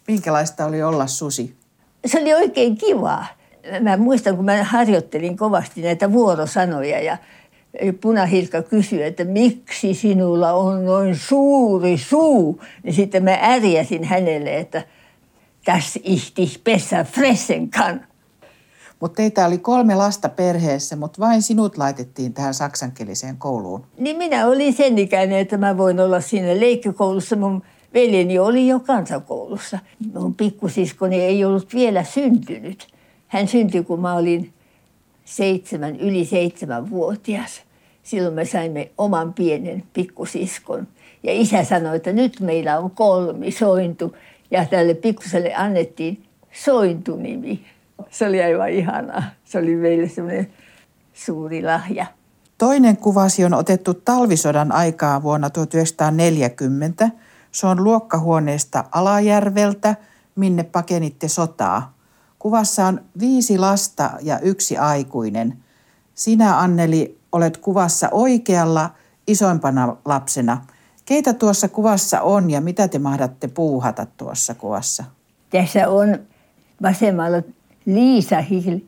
Minkälaista 0.08 0.66
oli 0.66 0.82
olla 0.82 1.06
susi? 1.06 1.54
Se 2.06 2.20
oli 2.20 2.34
oikein 2.34 2.76
kivaa. 2.76 3.26
Mä 3.80 3.96
muistan, 3.96 4.36
kun 4.36 4.44
mä 4.44 4.64
harjoittelin 4.64 5.36
kovasti 5.36 5.82
näitä 5.82 6.12
vuorosanoja 6.12 7.00
ja 7.00 7.16
punahilkka 8.00 8.62
kysyi, 8.62 9.02
että 9.02 9.24
miksi 9.24 9.94
sinulla 9.94 10.52
on 10.52 10.84
noin 10.84 11.16
suuri 11.16 11.98
suu, 11.98 12.60
niin 12.82 12.94
sitten 12.94 13.24
mä 13.24 13.38
ärjäsin 13.42 14.04
hänelle, 14.04 14.56
että 14.56 14.82
tässä 15.64 16.00
ihti 16.02 16.60
pesä 16.64 17.04
fressen 17.04 17.70
kann. 17.70 18.00
Mutta 19.04 19.16
teitä 19.16 19.46
oli 19.46 19.58
kolme 19.58 19.94
lasta 19.94 20.28
perheessä, 20.28 20.96
mutta 20.96 21.20
vain 21.20 21.42
sinut 21.42 21.78
laitettiin 21.78 22.34
tähän 22.34 22.54
saksankieliseen 22.54 23.37
kouluun. 23.37 23.87
Niin 23.99 24.16
minä 24.16 24.46
olin 24.46 24.73
sen 24.73 24.99
ikäinen, 24.99 25.38
että 25.38 25.56
mä 25.56 25.76
voin 25.76 26.00
olla 26.00 26.20
siinä 26.20 26.61
leikkikoulussa. 26.61 27.37
Mun 27.37 27.62
veljeni 27.94 28.38
oli 28.38 28.68
jo 28.68 28.80
kansakoulussa. 28.80 29.78
Mun 30.14 30.34
pikkusiskoni 30.34 31.20
ei 31.20 31.44
ollut 31.44 31.75
vielä 31.75 32.04
syntynyt. 32.04 32.87
Hän 33.28 33.49
syntyi, 33.49 33.84
kun 33.84 34.00
mä 34.00 34.14
olin 34.14 34.52
seitsemän, 35.25 35.96
yli 35.96 36.25
seitsemän 36.25 36.90
vuotias. 36.90 37.62
Silloin 38.02 38.34
me 38.34 38.44
saimme 38.44 38.90
oman 38.99 39.32
pienen 39.32 39.82
pikkusiskon. 39.92 40.88
Ja 41.23 41.32
isä 41.32 41.64
sanoi, 41.64 41.96
että 41.96 42.12
nyt 42.12 42.40
meillä 42.40 42.78
on 42.78 42.90
kolmi 42.90 43.50
sointu. 43.50 44.16
Ja 44.50 44.64
tälle 44.64 44.94
pikkuselle 44.94 45.54
annettiin 45.54 46.25
sointunimi. 46.52 47.73
Se 48.10 48.26
oli 48.26 48.42
aivan 48.42 48.70
ihanaa. 48.70 49.22
Se 49.44 49.58
oli 49.58 49.76
meille 49.76 50.08
semmoinen 50.08 50.50
suuri 51.12 51.62
lahja. 51.62 52.06
Toinen 52.58 52.96
kuvasi 52.96 53.44
on 53.44 53.54
otettu 53.54 53.94
talvisodan 53.94 54.72
aikaa 54.72 55.22
vuonna 55.22 55.50
1940. 55.50 57.10
Se 57.52 57.66
on 57.66 57.84
luokkahuoneesta 57.84 58.84
Alajärveltä, 58.92 59.96
minne 60.36 60.62
pakenitte 60.62 61.28
sotaa. 61.28 61.94
Kuvassa 62.38 62.86
on 62.86 63.00
viisi 63.18 63.58
lasta 63.58 64.10
ja 64.22 64.38
yksi 64.38 64.76
aikuinen. 64.76 65.58
Sinä, 66.14 66.58
Anneli, 66.58 67.18
olet 67.32 67.56
kuvassa 67.56 68.08
oikealla 68.12 68.90
isoimpana 69.26 69.96
lapsena. 70.04 70.66
Keitä 71.04 71.32
tuossa 71.32 71.68
kuvassa 71.68 72.20
on 72.20 72.50
ja 72.50 72.60
mitä 72.60 72.88
te 72.88 72.98
mahdatte 72.98 73.48
puuhata 73.48 74.06
tuossa 74.16 74.54
kuvassa? 74.54 75.04
Tässä 75.50 75.88
on 75.88 76.18
vasemmalla 76.82 77.42
Liisa 77.86 78.44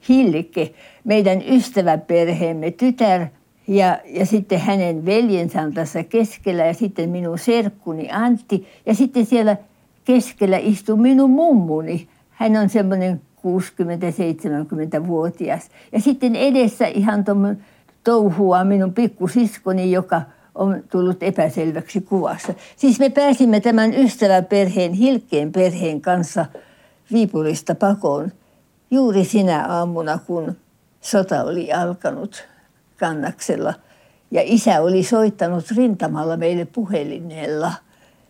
Hilke, 0.09 0.75
meidän 1.05 1.43
ystäväperheemme 1.49 2.71
tytär 2.71 3.27
ja, 3.69 3.99
ja 4.05 4.27
sitten 4.27 4.61
hänen 4.61 5.07
veljensä 5.07 5.63
on 5.63 5.75
tässä 5.75 6.03
keskellä 6.03 6.65
ja 6.65 6.75
sitten 6.75 7.11
minun 7.11 7.39
serkkuni 7.39 8.09
Antti. 8.13 8.67
Ja 8.87 8.95
sitten 8.95 9.27
siellä 9.27 9.57
keskellä 10.05 10.57
istuu 10.57 10.97
minun 10.97 11.31
mummuni. 11.31 12.09
Hän 12.31 12.57
on 12.57 12.69
semmoinen 12.69 13.21
60-70-vuotias. 13.37 15.69
Ja 15.93 16.01
sitten 16.01 16.37
edessä 16.37 16.87
ihan 16.87 17.25
touhua 18.05 18.65
minun 18.65 18.95
pikkusiskoni, 18.95 19.93
joka 19.93 20.23
on 20.55 20.83
tullut 20.91 21.23
epäselväksi 21.23 22.01
kuvassa. 22.01 22.55
Siis 22.77 22.99
me 22.99 23.11
pääsimme 23.11 23.61
tämän 23.61 23.95
ystäväperheen, 23.95 24.93
Hilkkeen 24.93 25.53
perheen 25.53 26.01
kanssa 26.01 26.47
Viipurista 27.13 27.75
pakoon 27.75 28.33
juuri 28.91 29.25
sinä 29.25 29.67
aamuna, 29.67 30.19
kun 30.27 30.57
sota 31.01 31.43
oli 31.43 31.73
alkanut 31.73 32.45
kannaksella. 32.97 33.75
Ja 34.31 34.41
isä 34.45 34.81
oli 34.83 35.03
soittanut 35.03 35.65
rintamalla 35.77 36.37
meille 36.37 36.65
puhelineella, 36.65 37.73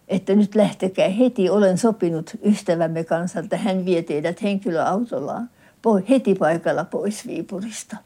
että 0.09 0.35
nyt 0.35 0.55
lähtekää 0.55 1.09
heti. 1.09 1.51
Olen 1.51 1.79
sopinut 1.79 2.31
ystävämme 2.45 3.05
kanssa, 3.05 3.41
että 3.41 3.57
hän 3.57 3.85
vie 3.85 4.03
teidät 4.03 4.43
henkilöautollaan 4.43 5.51
heti 6.09 6.35
paikalla 6.35 6.85
pois 6.85 7.27
Viipurista. 7.27 7.97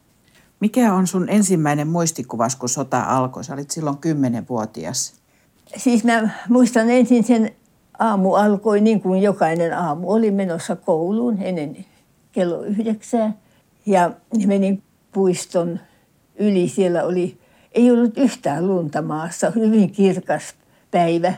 Mikä 0.61 0.95
on 0.95 1.07
sun 1.07 1.29
ensimmäinen 1.29 1.89
muistikuvas, 1.89 2.57
kun 2.57 2.69
sota 2.69 3.03
alkoi? 3.03 3.45
Sä 3.45 3.55
olit 3.55 3.71
silloin 3.71 3.99
kymmenenvuotias. 3.99 5.15
Siis 5.77 6.05
mä 6.05 6.29
muistan 6.49 6.91
ensin 6.91 7.25
sen 7.25 7.51
aamu 7.99 8.35
alkoi 8.35 8.81
niin 8.81 9.01
kuin 9.01 9.23
jokainen 9.23 9.79
aamu. 9.79 10.11
Oli 10.11 10.31
menossa 10.31 10.77
kouluun 10.77 11.39
ennen 11.43 11.87
kello 12.33 12.63
yhdeksää 12.63 13.33
ja 13.87 14.11
menin 14.47 14.83
puiston 15.13 15.81
yli. 16.39 16.69
Siellä 16.69 17.05
oli, 17.05 17.39
ei 17.73 17.91
ollut 17.91 18.19
yhtään 18.19 18.67
lunta 18.67 19.03
maassa, 19.03 19.51
hyvin 19.51 19.91
kirkas 19.91 20.55
päivä, 20.91 21.35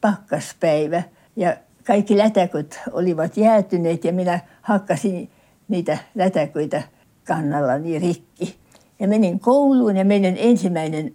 pakkaspäivä 0.00 1.02
ja 1.36 1.56
kaikki 1.86 2.18
lätäköt 2.18 2.80
olivat 2.92 3.36
jäätyneet 3.36 4.04
ja 4.04 4.12
minä 4.12 4.40
hakkasin 4.62 5.30
niitä 5.68 5.98
lätäköitä 6.14 6.82
kannallani 7.24 7.98
rikki. 7.98 8.56
Ja 9.00 9.08
menin 9.08 9.40
kouluun 9.40 9.96
ja 9.96 10.04
meidän 10.04 10.34
ensimmäinen 10.38 11.14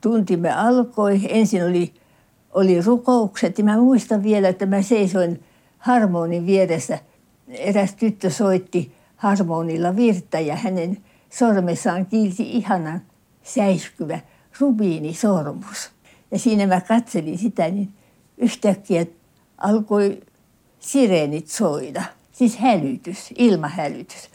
tuntimme 0.00 0.52
alkoi. 0.52 1.20
Ensin 1.28 1.64
oli, 1.64 1.94
oli 2.52 2.82
rukoukset 2.82 3.58
ja 3.58 3.64
mä 3.64 3.76
muistan 3.76 4.22
vielä, 4.22 4.48
että 4.48 4.66
mä 4.66 4.82
seisoin 4.82 5.42
harmonin 5.78 6.46
vieressä. 6.46 6.98
Eräs 7.54 7.94
tyttö 7.94 8.30
soitti 8.30 8.92
harmonilla 9.16 9.96
virta 9.96 10.40
ja 10.40 10.56
hänen 10.56 10.98
sormessaan 11.30 12.06
kiilsi 12.06 12.42
ihanan 12.50 13.02
säiskyvä 13.42 14.20
rubiinisormus. 14.60 15.90
Ja 16.30 16.38
siinä 16.38 16.66
mä 16.66 16.80
katselin 16.80 17.38
sitä, 17.38 17.68
niin 17.68 17.88
yhtäkkiä 18.38 19.06
alkoi 19.58 20.20
sireenit 20.78 21.48
soida. 21.48 22.02
Siis 22.32 22.56
hälytys, 22.56 23.34
ilmahälytys. 23.38 24.28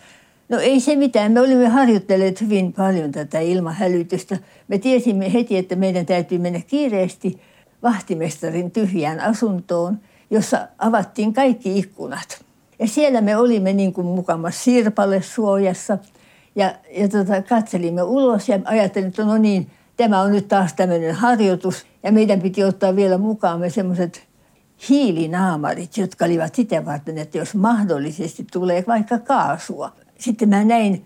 No 0.49 0.59
ei 0.59 0.79
se 0.79 0.95
mitään. 0.95 1.31
Me 1.31 1.39
olimme 1.39 1.67
harjoitelleet 1.67 2.41
hyvin 2.41 2.73
paljon 2.73 3.11
tätä 3.11 3.39
ilmahälytystä. 3.39 4.37
Me 4.67 4.77
tiesimme 4.77 5.33
heti, 5.33 5.57
että 5.57 5.75
meidän 5.75 6.05
täytyy 6.05 6.37
mennä 6.37 6.61
kiireesti 6.67 7.41
vahtimestarin 7.83 8.71
tyhjään 8.71 9.19
asuntoon, 9.19 9.99
jossa 10.29 10.67
avattiin 10.77 11.33
kaikki 11.33 11.79
ikkunat. 11.79 12.48
Ja 12.79 12.87
siellä 12.87 13.21
me 13.21 13.37
olimme 13.37 13.73
niin 13.73 13.93
kuin 13.93 14.07
mukamassa 14.07 14.63
sirpalle 14.63 15.21
suojassa 15.21 15.97
ja, 16.55 16.75
ja 16.91 17.09
tota, 17.09 17.41
katselimme 17.41 18.03
ulos 18.03 18.49
ja 18.49 18.59
ajattelimme, 18.65 19.09
että 19.09 19.25
no 19.25 19.37
niin, 19.37 19.71
tämä 19.97 20.21
on 20.21 20.31
nyt 20.31 20.47
taas 20.47 20.73
tämmöinen 20.73 21.15
harjoitus. 21.15 21.85
Ja 22.03 22.11
meidän 22.11 22.41
piti 22.41 22.63
ottaa 22.63 22.95
vielä 22.95 23.17
mukaamme 23.17 23.69
semmoiset 23.69 24.29
hiilinaamarit, 24.89 25.97
jotka 25.97 26.25
olivat 26.25 26.55
sitä 26.55 26.85
varten, 26.85 27.17
että 27.17 27.37
jos 27.37 27.55
mahdollisesti 27.55 28.47
tulee 28.51 28.83
vaikka 28.87 29.19
kaasua, 29.19 29.91
sitten 30.19 30.49
mä 30.49 30.63
näin 30.63 31.05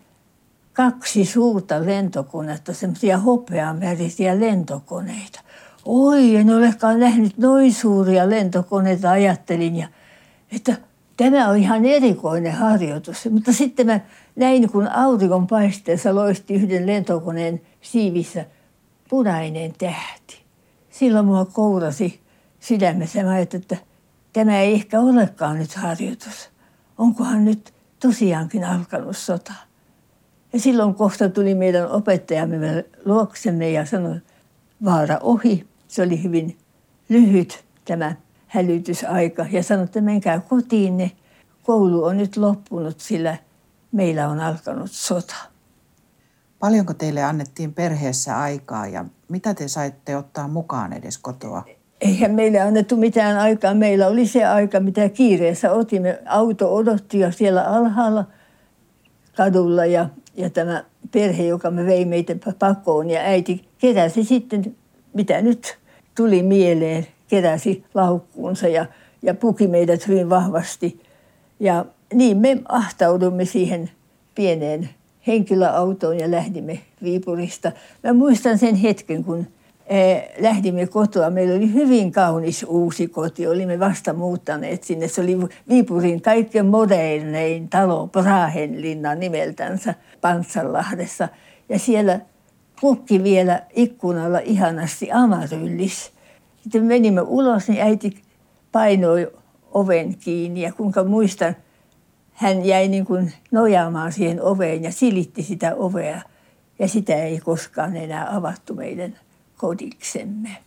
kaksi 0.73 1.25
suurta 1.25 1.85
lentokonetta, 1.85 2.73
semmoisia 2.73 3.17
hopeamärisiä 3.17 4.39
lentokoneita. 4.39 5.39
Oi, 5.85 6.35
en 6.35 6.49
olekaan 6.49 6.99
nähnyt 6.99 7.37
noin 7.37 7.73
suuria 7.73 8.29
lentokoneita, 8.29 9.11
ajattelin. 9.11 9.75
Ja, 9.75 9.87
että 10.51 10.77
tämä 11.31 11.49
on 11.49 11.57
ihan 11.57 11.85
erikoinen 11.85 12.53
harjoitus. 12.53 13.27
Mutta 13.31 13.53
sitten 13.53 13.85
mä 13.85 13.99
näin, 14.35 14.71
kun 14.71 14.87
auringon 14.87 15.47
paisteessa 15.47 16.15
loisti 16.15 16.53
yhden 16.53 16.87
lentokoneen 16.87 17.61
siivissä 17.81 18.45
punainen 19.09 19.73
tähti. 19.77 20.43
Silloin 20.89 21.25
mua 21.25 21.45
kourasi 21.45 22.21
sydämessä. 22.59 23.23
Mä 23.23 23.31
ajattelin, 23.31 23.61
että 23.61 23.77
tämä 24.33 24.59
ei 24.59 24.73
ehkä 24.73 24.99
olekaan 24.99 25.57
nyt 25.57 25.73
harjoitus. 25.73 26.49
Onkohan 26.97 27.45
nyt 27.45 27.73
tosiaankin 27.99 28.63
alkanut 28.63 29.17
sota. 29.17 29.53
Ja 30.53 30.59
silloin 30.59 30.95
kohta 30.95 31.29
tuli 31.29 31.55
meidän 31.55 31.91
opettajamme 31.91 32.85
luoksemme 33.05 33.71
ja 33.71 33.85
sanoi, 33.85 34.19
vaara 34.85 35.17
ohi. 35.21 35.67
Se 35.87 36.01
oli 36.01 36.23
hyvin 36.23 36.57
lyhyt 37.09 37.65
tämä 37.85 38.15
hälytysaika 38.53 39.45
ja 39.51 39.63
sanoi, 39.63 39.83
että 39.83 40.01
menkää 40.01 40.39
kotiinne. 40.39 41.11
Koulu 41.63 42.03
on 42.03 42.17
nyt 42.17 42.37
loppunut, 42.37 42.99
sillä 42.99 43.37
meillä 43.91 44.29
on 44.29 44.39
alkanut 44.39 44.91
sota. 44.91 45.35
Paljonko 46.59 46.93
teille 46.93 47.23
annettiin 47.23 47.73
perheessä 47.73 48.39
aikaa 48.39 48.87
ja 48.87 49.05
mitä 49.29 49.53
te 49.53 49.67
saitte 49.67 50.17
ottaa 50.17 50.47
mukaan 50.47 50.93
edes 50.93 51.17
kotoa? 51.17 51.63
eihän 52.03 52.31
meille 52.31 52.59
annettu 52.59 52.97
mitään 52.97 53.37
aikaa. 53.37 53.73
Meillä 53.73 54.07
oli 54.07 54.27
se 54.27 54.45
aika, 54.45 54.79
mitä 54.79 55.09
kiireessä 55.09 55.71
otimme. 55.71 56.19
Auto 56.25 56.75
odotti 56.75 57.19
jo 57.19 57.31
siellä 57.31 57.63
alhaalla 57.63 58.25
kadulla 59.37 59.85
ja, 59.85 60.09
ja 60.35 60.49
tämä 60.49 60.83
perhe, 61.11 61.45
joka 61.45 61.71
me 61.71 61.85
vei 61.85 62.05
meitä 62.05 62.35
pakoon 62.59 63.09
ja 63.09 63.19
äiti 63.21 63.69
keräsi 63.77 64.23
sitten, 64.23 64.75
mitä 65.13 65.41
nyt 65.41 65.77
tuli 66.15 66.43
mieleen, 66.43 67.07
keräsi 67.27 67.83
laukkuunsa 67.93 68.67
ja, 68.67 68.85
ja 69.21 69.33
puki 69.33 69.67
meidät 69.67 70.07
hyvin 70.07 70.29
vahvasti. 70.29 71.01
Ja 71.59 71.85
niin 72.13 72.37
me 72.37 72.61
ahtaudumme 72.67 73.45
siihen 73.45 73.89
pieneen 74.35 74.89
henkilöautoon 75.27 76.19
ja 76.19 76.31
lähdimme 76.31 76.79
Viipurista. 77.03 77.71
Mä 78.03 78.13
muistan 78.13 78.57
sen 78.57 78.75
hetken, 78.75 79.23
kun 79.23 79.47
Eh, 79.87 80.29
lähdimme 80.39 80.87
kotoa. 80.87 81.29
Meillä 81.29 81.55
oli 81.55 81.73
hyvin 81.73 82.11
kaunis 82.11 82.65
uusi 82.67 83.07
koti. 83.07 83.47
Olimme 83.47 83.79
vasta 83.79 84.13
muuttaneet 84.13 84.83
sinne. 84.83 85.07
Se 85.07 85.21
oli 85.21 85.37
Viipurin 85.69 86.21
kaikkein 86.21 86.65
modernein 86.65 87.69
talo, 87.69 88.07
Brahenlinna 88.07 89.15
nimeltänsä 89.15 89.95
Pantsanlahdessa. 90.21 91.29
Ja 91.69 91.79
siellä 91.79 92.19
kukki 92.81 93.23
vielä 93.23 93.61
ikkunalla 93.73 94.39
ihanasti 94.39 95.11
amaryllis. 95.11 96.12
Sitten 96.63 96.83
menimme 96.83 97.21
ulos, 97.21 97.67
niin 97.67 97.81
äiti 97.81 98.23
painoi 98.71 99.31
oven 99.71 100.17
kiinni 100.17 100.61
ja 100.61 100.73
kuinka 100.73 101.03
muistan, 101.03 101.55
hän 102.33 102.65
jäi 102.65 102.87
niin 102.87 103.05
kuin 103.05 103.33
nojaamaan 103.51 104.11
siihen 104.11 104.41
oveen 104.41 104.83
ja 104.83 104.91
silitti 104.91 105.43
sitä 105.43 105.75
ovea. 105.75 106.21
Ja 106.79 106.87
sitä 106.87 107.15
ei 107.15 107.39
koskaan 107.39 107.95
enää 107.95 108.35
avattu 108.35 108.75
meidän 108.75 109.15
kodiksemme. 109.57 110.57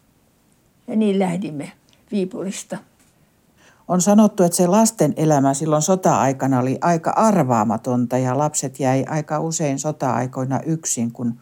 Ja 0.88 0.96
niin 0.96 1.18
lähdimme 1.18 1.72
Viipurista. 2.12 2.78
On 3.88 4.00
sanottu, 4.00 4.42
että 4.42 4.56
se 4.56 4.66
lasten 4.66 5.14
elämä 5.16 5.54
silloin 5.54 5.82
sota-aikana 5.82 6.60
oli 6.60 6.78
aika 6.80 7.10
arvaamatonta 7.10 8.18
ja 8.18 8.38
lapset 8.38 8.80
jäi 8.80 9.04
aika 9.08 9.40
usein 9.40 9.78
sota-aikoina 9.78 10.60
yksin, 10.60 11.12
kun 11.12 11.40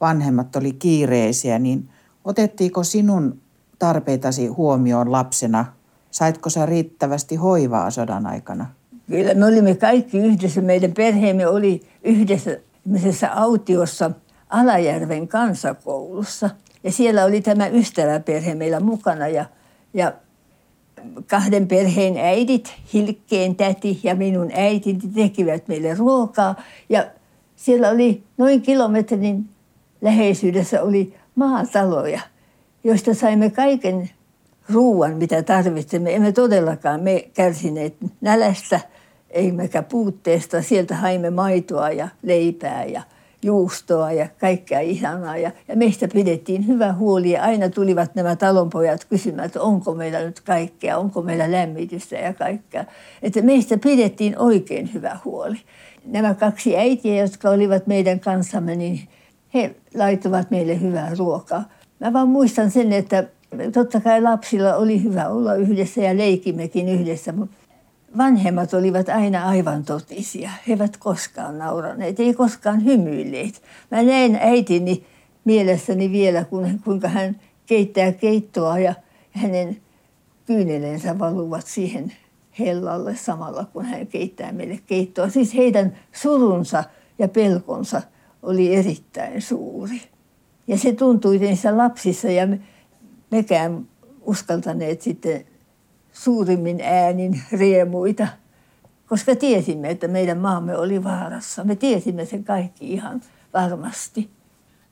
vanhemmat 0.00 0.56
oli 0.56 0.72
kiireisiä. 0.72 1.58
Niin 1.58 1.88
otettiinko 2.24 2.84
sinun 2.84 3.40
tarpeitasi 3.78 4.46
huomioon 4.46 5.12
lapsena? 5.12 5.64
Saitko 6.10 6.50
sä 6.50 6.66
riittävästi 6.66 7.36
hoivaa 7.36 7.90
sodan 7.90 8.26
aikana? 8.26 8.66
Kyllä 9.10 9.34
me 9.34 9.46
olimme 9.46 9.74
kaikki 9.74 10.18
yhdessä. 10.18 10.60
Meidän 10.60 10.92
perheemme 10.92 11.46
oli 11.46 11.80
yhdessä 12.84 13.32
autiossa 13.34 14.10
Alajärven 14.50 15.28
kansakoulussa. 15.28 16.50
Ja 16.84 16.92
siellä 16.92 17.24
oli 17.24 17.40
tämä 17.40 17.66
ystäväperhe 17.66 18.54
meillä 18.54 18.80
mukana 18.80 19.28
ja, 19.28 19.44
ja 19.94 20.12
kahden 21.26 21.68
perheen 21.68 22.16
äidit, 22.16 22.74
Hilkkeen 22.92 23.56
täti 23.56 24.00
ja 24.02 24.14
minun 24.14 24.50
äitini 24.54 25.00
tekivät 25.14 25.68
meille 25.68 25.94
ruokaa. 25.94 26.62
Ja 26.88 27.06
siellä 27.56 27.90
oli 27.90 28.22
noin 28.38 28.62
kilometrin 28.62 29.48
läheisyydessä 30.00 30.82
oli 30.82 31.14
maataloja, 31.34 32.20
joista 32.86 33.14
saimme 33.14 33.50
kaiken 33.50 34.10
ruuan, 34.72 35.16
mitä 35.16 35.42
tarvitsemme. 35.42 36.14
Emme 36.14 36.32
todellakaan 36.32 37.02
me 37.02 37.30
kärsineet 37.34 37.94
nälästä– 38.20 38.80
emmekä 39.30 39.82
puutteesta. 39.82 40.62
Sieltä 40.62 40.96
haimme 40.96 41.30
maitoa 41.30 41.90
ja 41.90 42.08
leipää 42.22 42.84
ja 42.84 43.02
juustoa 43.42 44.12
ja 44.12 44.28
kaikkea 44.40 44.80
ihanaa. 44.80 45.36
Ja, 45.36 45.50
ja 45.68 45.76
meistä 45.76 46.08
pidettiin 46.08 46.66
hyvä 46.66 46.92
huoli 46.92 47.30
ja 47.30 47.42
aina 47.42 47.68
tulivat 47.68 48.14
nämä 48.14 48.36
talonpojat 48.36 49.04
kysymään, 49.04 49.46
että 49.46 49.62
onko 49.62 49.94
meillä 49.94 50.20
nyt 50.20 50.40
kaikkea, 50.40 50.98
onko 50.98 51.22
meillä 51.22 51.52
lämmitystä 51.52 52.16
ja 52.16 52.32
kaikkea. 52.32 52.84
Että 53.22 53.42
meistä 53.42 53.78
pidettiin 53.78 54.38
oikein 54.38 54.94
hyvä 54.94 55.18
huoli. 55.24 55.56
Nämä 56.04 56.34
kaksi 56.34 56.76
äitiä, 56.76 57.22
jotka 57.22 57.50
olivat 57.50 57.86
meidän 57.86 58.20
kanssamme, 58.20 58.76
niin 58.76 59.08
he 59.54 59.74
laittoivat 59.94 60.50
meille 60.50 60.80
hyvää 60.80 61.12
ruokaa. 61.18 61.64
Mä 62.00 62.12
vaan 62.12 62.28
muistan 62.28 62.70
sen, 62.70 62.92
että 62.92 63.24
totta 63.72 64.00
kai 64.00 64.22
lapsilla 64.22 64.74
oli 64.74 65.02
hyvä 65.02 65.28
olla 65.28 65.54
yhdessä 65.54 66.00
ja 66.00 66.16
leikimmekin 66.16 66.88
yhdessä, 66.88 67.32
mutta 67.32 67.56
vanhemmat 68.18 68.74
olivat 68.74 69.08
aina 69.08 69.48
aivan 69.48 69.84
totisia. 69.84 70.50
He 70.68 70.72
eivät 70.72 70.96
koskaan 70.96 71.58
nauraneet, 71.58 72.20
ei 72.20 72.34
koskaan 72.34 72.84
hymyilleet. 72.84 73.62
Mä 73.90 74.02
näin 74.02 74.38
äitini 74.40 75.06
mielessäni 75.44 76.12
vielä, 76.12 76.44
kun, 76.44 76.80
kuinka 76.84 77.08
hän 77.08 77.40
keittää 77.66 78.12
keittoa 78.12 78.78
ja 78.78 78.94
hänen 79.30 79.76
kyyneleensä 80.46 81.18
valuvat 81.18 81.66
siihen 81.66 82.12
hellalle 82.58 83.16
samalla, 83.16 83.64
kun 83.64 83.84
hän 83.84 84.06
keittää 84.06 84.52
meille 84.52 84.78
keittoa. 84.86 85.28
Siis 85.28 85.54
heidän 85.54 85.98
surunsa 86.12 86.84
ja 87.18 87.28
pelkonsa 87.28 88.02
oli 88.42 88.74
erittäin 88.74 89.42
suuri. 89.42 90.02
Ja 90.66 90.78
se 90.78 90.92
tuntui 90.92 91.38
niissä 91.38 91.76
lapsissa 91.76 92.30
ja 92.30 92.48
mekään 93.30 93.88
uskaltaneet 94.20 95.02
sitten 95.02 95.44
suurimmin 96.12 96.80
äänin 96.80 97.42
riemuita, 97.52 98.28
koska 99.06 99.36
tiesimme, 99.36 99.90
että 99.90 100.08
meidän 100.08 100.38
maamme 100.38 100.76
oli 100.76 101.04
vaarassa. 101.04 101.64
Me 101.64 101.76
tiesimme 101.76 102.24
sen 102.24 102.44
kaikki 102.44 102.92
ihan 102.92 103.20
varmasti. 103.54 104.30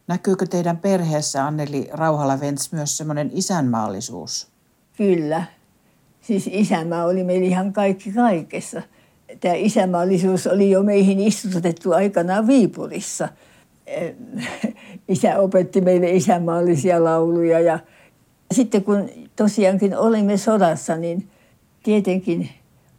Näkyykö 0.06 0.46
teidän 0.46 0.76
perheessä, 0.76 1.46
Anneli 1.46 1.88
Rauhala-Vents, 1.92 2.72
myös 2.72 2.96
semmoinen 2.96 3.30
isänmaallisuus? 3.34 4.48
Kyllä. 4.96 5.44
Siis 6.20 6.50
isänmaa 6.52 7.04
oli 7.04 7.24
meillä 7.24 7.46
ihan 7.46 7.72
kaikki 7.72 8.12
kaikessa. 8.12 8.82
Tämä 9.40 9.54
isänmaallisuus 9.54 10.46
oli 10.46 10.70
jo 10.70 10.82
meihin 10.82 11.20
istutettu 11.20 11.92
aikanaan 11.92 12.46
Viipurissa. 12.46 13.28
Isä 15.08 15.38
opetti 15.38 15.80
meille 15.80 16.10
isänmaallisia 16.10 17.04
lauluja 17.04 17.60
ja 17.60 17.78
sitten 18.52 18.84
kun 18.84 19.08
tosiaankin 19.36 19.96
olimme 19.96 20.36
sodassa, 20.36 20.96
niin 20.96 21.28
tietenkin 21.82 22.48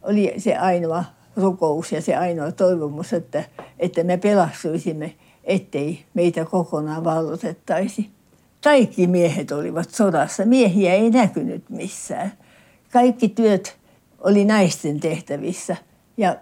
oli 0.02 0.34
se 0.38 0.56
ainoa 0.56 1.04
rukous 1.36 1.92
ja 1.92 2.02
se 2.02 2.16
ainoa 2.16 2.52
toivomus, 2.52 3.12
että, 3.12 3.44
että 3.78 4.04
me 4.04 4.16
pelastuisimme, 4.16 5.14
ettei 5.44 6.04
meitä 6.14 6.44
kokonaan 6.44 7.04
vallotettaisi. 7.04 8.10
Kaikki 8.64 9.06
miehet 9.06 9.52
olivat 9.52 9.90
sodassa. 9.90 10.44
Miehiä 10.44 10.94
ei 10.94 11.10
näkynyt 11.10 11.70
missään. 11.70 12.32
Kaikki 12.92 13.28
työt 13.28 13.76
oli 14.20 14.44
naisten 14.44 15.00
tehtävissä. 15.00 15.76
Ja 16.16 16.36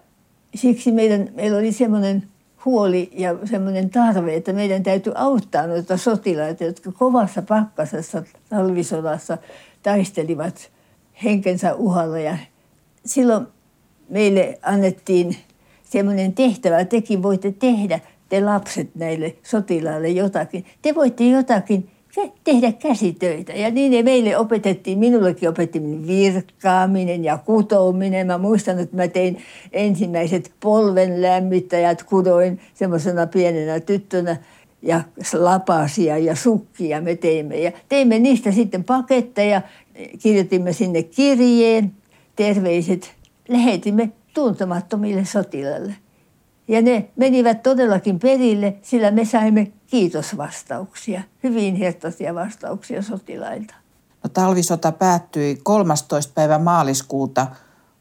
siksi 0.55 0.93
meidän, 0.93 1.29
meillä 1.35 1.59
oli 1.59 1.73
semmoinen 1.73 2.23
huoli 2.65 3.11
ja 3.13 3.37
semmoinen 3.45 3.91
tarve, 3.91 4.35
että 4.35 4.53
meidän 4.53 4.83
täytyy 4.83 5.13
auttaa 5.17 5.67
noita 5.67 5.97
sotilaita, 5.97 6.65
jotka 6.65 6.93
kovassa 6.93 7.43
pakkasessa 7.43 8.23
talvisodassa 8.49 9.39
taistelivat 9.83 10.71
henkensä 11.25 11.75
uhalla. 11.75 12.19
Ja 12.19 12.39
silloin 13.07 13.47
meille 14.09 14.59
annettiin 14.63 15.37
semmoinen 15.85 16.33
tehtävä, 16.33 16.85
tekin 16.85 17.23
voitte 17.23 17.53
tehdä, 17.53 18.01
te 18.29 18.41
lapset 18.41 18.95
näille 18.95 19.37
sotilaille 19.43 20.09
jotakin. 20.09 20.65
Te 20.83 20.95
voitte 20.95 21.25
jotakin 21.25 21.91
tehdä 22.45 22.73
käsitöitä. 22.73 23.53
Ja 23.53 23.71
niin 23.71 23.93
ne 23.93 24.03
meille 24.03 24.39
opetettiin, 24.39 24.99
minullekin 24.99 25.49
opetettiin 25.49 26.07
virkkaaminen 26.07 27.25
ja 27.25 27.39
kutominen. 27.39 28.27
Mä 28.27 28.39
muistan, 28.39 28.79
että 28.79 28.97
mä 28.97 29.09
tein 29.09 29.39
ensimmäiset 29.73 30.53
polven 30.61 31.23
lämmittäjät, 31.23 32.03
kudoin 32.03 32.61
semmoisena 32.75 33.27
pienenä 33.27 33.81
tyttönä 33.81 34.37
ja 34.83 35.01
lapasia 35.33 36.19
ja 36.19 36.37
sukkia 36.37 37.01
me 37.01 37.17
teimme. 37.17 37.57
Ja 37.57 37.73
teimme 37.89 38.19
niistä 38.19 38.53
sitten 38.53 38.85
paketteja, 38.85 39.63
kirjoitimme 40.23 40.73
sinne 40.73 41.03
kirjeen, 41.03 41.93
terveiset, 42.37 43.15
lähetimme 43.49 44.11
tuntemattomille 44.35 45.25
sotilaille. 45.25 45.95
Ja 46.69 46.83
ne 46.83 47.11
menivät 47.17 47.63
todellakin 47.63 48.19
perille, 48.19 48.77
sillä 48.83 49.11
me 49.11 49.25
saimme 49.25 49.73
kiitosvastauksia, 49.87 51.23
hyvin 51.43 51.77
hertaisia 51.77 52.35
vastauksia 52.35 53.03
sotilailta. 53.03 53.75
No, 54.25 54.31
talvisota 54.33 54.93
päättyi 54.93 55.61
13. 55.63 56.33
päivä 56.35 56.59
maaliskuuta 56.59 57.47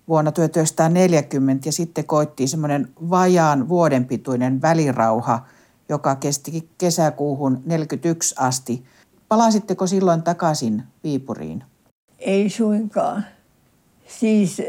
vuonna 0.08 0.32
1940 0.32 1.68
ja 1.68 1.72
sitten 1.72 2.06
koittiin 2.06 2.50
semmoinen 2.50 2.90
vajaan 3.10 3.70
vuoden 3.70 4.06
pituinen 4.06 4.62
välirauha, 4.62 5.46
joka 5.90 6.16
kesti 6.16 6.70
kesäkuuhun 6.78 7.54
1941 7.54 8.36
asti. 8.38 8.86
Palasitteko 9.28 9.88
silloin 9.88 10.24
takaisin 10.24 10.84
Viipuriin? 11.04 11.64
Ei 12.20 12.50
suinkaan. 12.50 13.26
Siis 14.08 14.62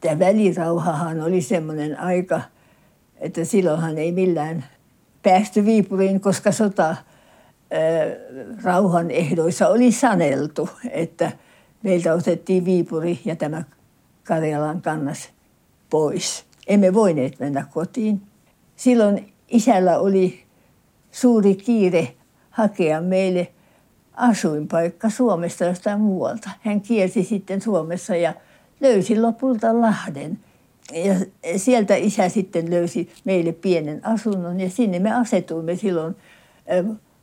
tämä 0.00 0.18
välirauhahan 0.18 1.20
oli 1.20 1.42
semmoinen 1.42 2.00
aika– 2.00 2.40
että 3.22 3.44
silloinhan 3.44 3.98
ei 3.98 4.12
millään 4.12 4.64
päästy 5.22 5.64
Viipuriin, 5.64 6.20
koska 6.20 6.52
sota 6.52 6.96
rauhan 8.62 9.10
ehdoissa 9.10 9.68
oli 9.68 9.92
saneltu, 9.92 10.68
että 10.90 11.32
meiltä 11.82 12.14
otettiin 12.14 12.64
Viipuri 12.64 13.20
ja 13.24 13.36
tämä 13.36 13.64
Karjalan 14.24 14.82
kannas 14.82 15.28
pois. 15.90 16.44
Emme 16.66 16.94
voineet 16.94 17.40
mennä 17.40 17.66
kotiin. 17.70 18.22
Silloin 18.76 19.32
isällä 19.48 19.98
oli 19.98 20.42
suuri 21.10 21.54
kiire 21.54 22.14
hakea 22.50 23.00
meille 23.00 23.52
asuinpaikka 24.14 25.10
Suomesta 25.10 25.64
jostain 25.64 26.00
muualta. 26.00 26.50
Hän 26.60 26.80
kiersi 26.80 27.24
sitten 27.24 27.60
Suomessa 27.60 28.16
ja 28.16 28.34
löysi 28.80 29.20
lopulta 29.20 29.80
Lahden– 29.80 30.38
ja 30.92 31.14
sieltä 31.56 31.96
isä 31.96 32.28
sitten 32.28 32.70
löysi 32.70 33.10
meille 33.24 33.52
pienen 33.52 34.06
asunnon 34.06 34.60
ja 34.60 34.70
sinne 34.70 34.98
me 34.98 35.14
asetuimme 35.14 35.76
silloin 35.76 36.16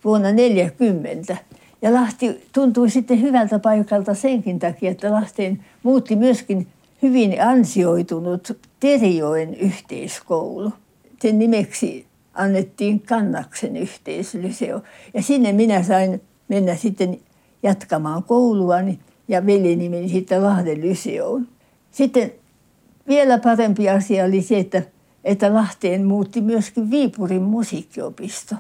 vuonna 0.04 0.32
40. 0.32 1.38
Ja 1.82 1.94
Lahti 1.94 2.48
tuntui 2.54 2.90
sitten 2.90 3.22
hyvältä 3.22 3.60
paikalta 3.60 4.14
senkin 4.14 4.60
takia, 4.60 4.92
että 4.92 5.12
Lahteen 5.12 5.66
muutti 5.84 6.16
myöskin 6.16 6.68
hyvin 7.02 7.42
ansioitunut 7.42 8.58
Terijoen 8.80 9.54
yhteiskoulu. 9.54 10.74
Sen 11.22 11.40
nimeksi 11.40 12.06
annettiin 12.34 13.00
Kannaksen 13.00 13.78
yhteislyseo. 13.78 14.82
Ja 15.14 15.22
sinne 15.22 15.52
minä 15.52 15.84
sain 15.84 16.22
mennä 16.48 16.76
sitten 16.76 17.20
jatkamaan 17.64 18.24
kouluani 18.24 19.00
ja 19.28 19.46
veljeni 19.46 19.90
meni 19.90 20.10
sitten 20.10 20.44
Lahden 20.44 20.82
lyseoon. 20.82 21.48
Sitten 21.92 22.32
vielä 23.10 23.38
parempi 23.38 23.90
asia 23.90 24.26
oli 24.26 24.42
se, 24.42 24.60
että, 24.60 24.82
että 25.24 25.54
Lahteen 25.54 26.06
muutti 26.06 26.42
myöskin 26.42 26.92
Viipurin 26.92 27.42
musiikkiopisto. 27.42 28.56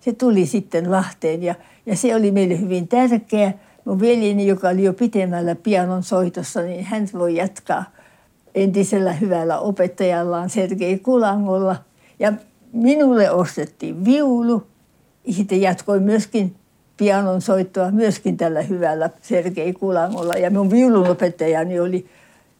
Se 0.00 0.12
tuli 0.12 0.46
sitten 0.46 0.90
Lahteen 0.90 1.42
ja, 1.42 1.54
ja 1.86 1.96
se 1.96 2.16
oli 2.16 2.30
meille 2.30 2.60
hyvin 2.60 2.88
tärkeä. 2.88 3.52
mun 3.84 4.00
veljeni, 4.00 4.46
joka 4.46 4.68
oli 4.68 4.84
jo 4.84 4.92
pitemmällä 4.92 5.54
pianon 5.54 6.02
soitossa, 6.02 6.62
niin 6.62 6.84
hän 6.84 7.08
voi 7.12 7.36
jatkaa 7.36 7.84
entisellä 8.54 9.12
hyvällä 9.12 9.58
opettajallaan 9.58 10.50
Sergei 10.50 10.98
Kulangolla. 10.98 11.76
Ja 12.18 12.32
minulle 12.72 13.30
ostettiin 13.30 14.04
viulu. 14.04 14.66
Sitten 15.30 15.60
jatkoi 15.60 16.00
myöskin 16.00 16.54
pianon 16.96 17.40
soittoa 17.40 17.90
myöskin 17.90 18.36
tällä 18.36 18.62
hyvällä 18.62 19.10
Sergei 19.20 19.72
Kulangolla. 19.72 20.34
Ja 20.34 20.50
mun 20.50 20.70
viulunopettajani 20.70 21.80
oli 21.80 22.06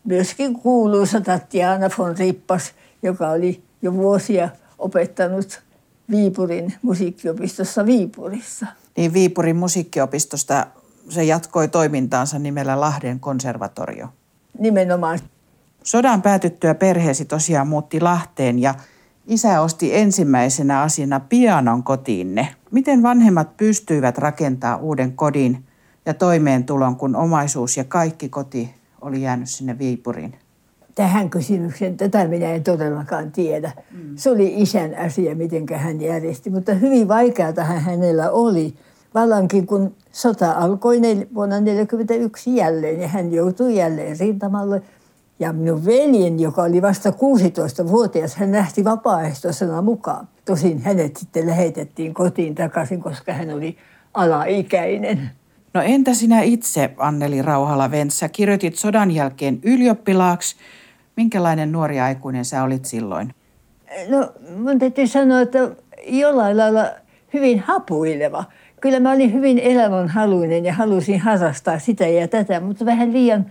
myöskin 0.05 0.55
kuuluisa 0.55 1.21
Tatjana 1.21 1.91
von 1.99 2.17
Rippas, 2.17 2.73
joka 3.03 3.29
oli 3.29 3.63
jo 3.83 3.93
vuosia 3.93 4.49
opettanut 4.79 5.63
Viipurin 6.11 6.75
musiikkiopistossa 6.83 7.87
Viipurissa. 7.87 8.67
Niin 8.97 9.13
Viipurin 9.13 9.57
musiikkiopistosta 9.57 10.67
se 11.09 11.25
jatkoi 11.25 11.69
toimintaansa 11.69 12.39
nimellä 12.39 12.81
Lahden 12.81 13.21
konservatorio. 13.21 14.09
Nimenomaan. 14.59 15.19
Sodan 15.85 16.23
päätyttyä 16.23 16.75
perheesi 16.75 17.25
tosiaan 17.25 17.67
muutti 17.69 18.01
Lahteen 18.01 18.59
ja 18.59 18.75
isä 19.27 19.61
osti 19.61 19.97
ensimmäisenä 19.97 20.81
asiana 20.81 21.21
pianon 21.21 21.83
kotiinne. 21.83 22.49
Miten 22.71 23.03
vanhemmat 23.03 23.57
pystyivät 23.57 24.19
rakentaa 24.19 24.77
uuden 24.77 25.13
kodin 25.13 25.65
ja 26.07 26.15
toimeentulon, 26.15 26.97
kun 26.97 27.17
omaisuus 27.17 27.77
ja 27.77 27.85
kaikki 27.85 28.29
koti 28.29 28.75
oli 29.03 29.23
jäänyt 29.23 29.49
sinne 29.49 29.79
Viipuriin? 29.79 30.35
Tähän 30.95 31.31
kysymykseen, 31.31 31.97
tätä 31.97 32.29
minä 32.29 32.53
en 32.53 32.65
todellakaan 32.65 33.33
tiedä. 33.33 33.73
Mm. 33.91 34.17
Se 34.17 34.31
oli 34.31 34.55
isän 34.57 34.95
asia, 34.99 35.35
miten 35.35 35.67
hän 35.75 36.01
järjesti, 36.01 36.51
mutta 36.51 36.75
hyvin 36.75 37.09
vaikeaa 37.09 37.65
hänellä 37.65 38.31
oli. 38.31 38.75
Vallankin 39.15 39.67
kun 39.67 39.95
sota 40.13 40.53
alkoi 40.53 41.01
vuonna 41.35 41.57
1941 41.57 42.57
jälleen 42.57 43.01
ja 43.01 43.09
hän 43.09 43.33
joutui 43.33 43.77
jälleen 43.77 44.17
rintamalle. 44.21 44.83
Ja 45.39 45.53
minun 45.53 45.85
veljeni, 45.85 46.43
joka 46.43 46.63
oli 46.63 46.83
vasta 46.83 47.11
16-vuotias, 47.11 48.37
hän 48.37 48.53
lähti 48.53 48.85
vapaaehtoisena 48.85 49.83
mukaan. 49.83 50.29
Tosin 50.45 50.83
hänet 50.83 51.17
sitten 51.17 51.47
lähetettiin 51.47 52.15
kotiin 52.15 52.55
takaisin, 52.55 53.01
koska 53.01 53.33
hän 53.33 53.51
oli 53.51 53.77
alaikäinen. 54.15 55.31
No 55.75 55.83
entä 55.83 56.15
sinä 56.15 56.43
itse, 56.43 56.91
Anneli 56.97 57.43
Rauhala-Ventsä, 57.43 58.29
kirjoitit 58.29 58.77
sodan 58.77 59.11
jälkeen 59.11 59.61
ylioppilaaksi. 59.63 60.57
Minkälainen 61.17 61.73
nuori 61.73 62.01
aikuinen 62.01 62.45
sä 62.45 62.63
olit 62.63 62.85
silloin? 62.85 63.35
No 64.09 64.33
mun 64.57 64.79
täytyy 64.79 65.07
sanoa, 65.07 65.41
että 65.41 65.59
jollain 66.07 66.57
lailla 66.57 66.91
hyvin 67.35 67.61
hapuileva. 67.61 68.45
Kyllä 68.81 69.01
mä 69.01 69.13
olin 69.13 69.33
hyvin 69.33 69.59
elämänhaluinen 69.59 70.65
ja 70.65 70.73
halusin 70.73 71.21
harrastaa 71.21 71.79
sitä 71.79 72.07
ja 72.07 72.29
tätä, 72.29 72.61
mutta 72.61 72.85
vähän 72.85 73.13
liian, 73.13 73.47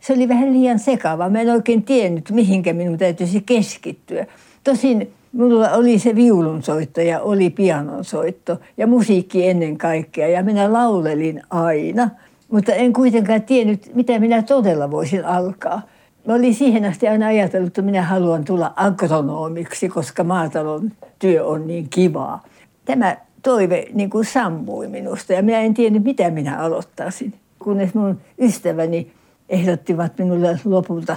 se 0.00 0.12
oli 0.12 0.28
vähän 0.28 0.52
liian 0.52 0.78
sekava. 0.78 1.28
Mä 1.28 1.40
en 1.40 1.50
oikein 1.50 1.82
tiennyt, 1.82 2.30
mihinkä 2.30 2.72
minun 2.72 2.98
täytyisi 2.98 3.40
keskittyä. 3.40 4.26
Tosin 4.64 5.12
Minulla 5.36 5.70
oli 5.70 5.98
se 5.98 6.14
viulunsoitto 6.14 7.00
ja 7.00 7.20
oli 7.20 7.50
pianonsoitto 7.50 8.60
ja 8.76 8.86
musiikki 8.86 9.48
ennen 9.48 9.78
kaikkea 9.78 10.28
ja 10.28 10.42
minä 10.42 10.72
laulelin 10.72 11.42
aina. 11.50 12.10
Mutta 12.50 12.72
en 12.72 12.92
kuitenkaan 12.92 13.42
tiennyt, 13.42 13.94
mitä 13.94 14.18
minä 14.18 14.42
todella 14.42 14.90
voisin 14.90 15.24
alkaa. 15.24 15.82
Mä 16.26 16.34
olin 16.34 16.54
siihen 16.54 16.84
asti 16.84 17.08
aina 17.08 17.26
ajatellut, 17.26 17.68
että 17.68 17.82
minä 17.82 18.02
haluan 18.02 18.44
tulla 18.44 18.72
agronomiksi, 18.76 19.88
koska 19.88 20.24
maatalon 20.24 20.92
työ 21.18 21.44
on 21.44 21.66
niin 21.66 21.88
kivaa. 21.88 22.44
Tämä 22.84 23.16
toive 23.42 23.86
niin 23.92 24.10
kuin 24.10 24.24
sammui 24.24 24.88
minusta 24.88 25.32
ja 25.32 25.42
minä 25.42 25.60
en 25.60 25.74
tiennyt, 25.74 26.04
mitä 26.04 26.30
minä 26.30 26.58
aloittaisin. 26.58 27.34
Kunnes 27.58 27.94
mun 27.94 28.20
ystäväni 28.38 29.12
ehdottivat 29.48 30.18
minulle 30.18 30.60
lopulta, 30.64 31.16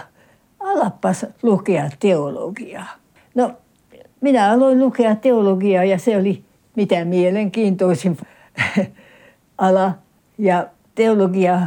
alappas 0.60 1.26
lukea 1.44 1.90
teologiaa. 2.00 2.88
No 3.36 3.52
minä 4.22 4.52
aloin 4.52 4.80
lukea 4.80 5.16
teologiaa 5.16 5.84
ja 5.84 5.98
se 5.98 6.18
oli 6.18 6.44
mitä 6.76 7.06
mielenkiintoisin 7.06 8.18
ala. 9.58 9.92
Ja 10.38 10.68
teologia, 10.96 11.62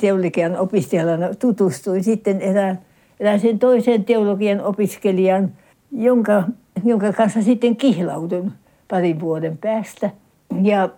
teologian 0.00 0.56
opiskelijana 0.56 1.34
tutustuin 1.34 2.04
sitten 2.04 2.40
erään, 2.40 2.78
erään 3.20 3.40
toisen 3.58 4.04
teologian 4.04 4.60
opiskelijan, 4.60 5.52
jonka, 5.92 6.42
jonka 6.84 7.12
kanssa 7.12 7.42
sitten 7.42 7.76
kihlaudun 7.76 8.52
parin 8.88 9.20
vuoden 9.20 9.58
päästä. 9.58 10.10
Ja 10.62 10.88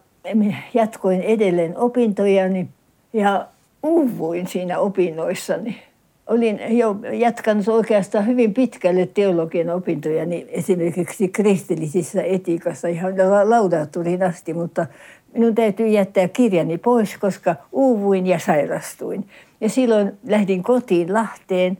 jatkoin 0.75 1.21
edelleen 1.21 1.79
opintojani 1.79 2.69
ja 3.13 3.47
uuvuin 3.83 4.47
siinä 4.47 4.79
opinnoissani 4.79 5.90
olin 6.31 6.61
jo 6.79 6.97
jatkanut 7.13 7.69
oikeastaan 7.69 8.27
hyvin 8.27 8.55
pitkälle 8.55 9.07
teologian 9.07 9.71
opintoja, 9.71 10.27
niin 10.27 10.47
esimerkiksi 10.49 11.29
kristillisissä 11.29 12.23
etiikassa 12.23 12.89
ihan 12.89 13.15
laudaatturin 13.45 14.23
asti, 14.23 14.55
mutta 14.55 14.87
minun 15.35 15.55
täytyy 15.55 15.87
jättää 15.87 16.29
kirjani 16.29 16.79
pois, 16.79 17.19
koska 17.19 17.57
uuvuin 17.73 18.27
ja 18.27 18.39
sairastuin. 18.39 19.29
Ja 19.61 19.69
silloin 19.69 20.13
lähdin 20.27 20.63
kotiin 20.63 21.13
Lahteen, 21.13 21.79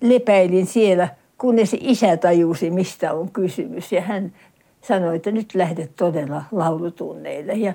lepäilin 0.00 0.66
siellä, 0.66 1.08
kunnes 1.38 1.76
isä 1.80 2.16
tajusi, 2.16 2.70
mistä 2.70 3.12
on 3.12 3.30
kysymys. 3.30 3.92
Ja 3.92 4.00
hän 4.00 4.32
sanoi, 4.80 5.16
että 5.16 5.30
nyt 5.30 5.54
lähdet 5.54 5.90
todella 5.96 6.44
laulutunneille. 6.52 7.52
Ja 7.52 7.72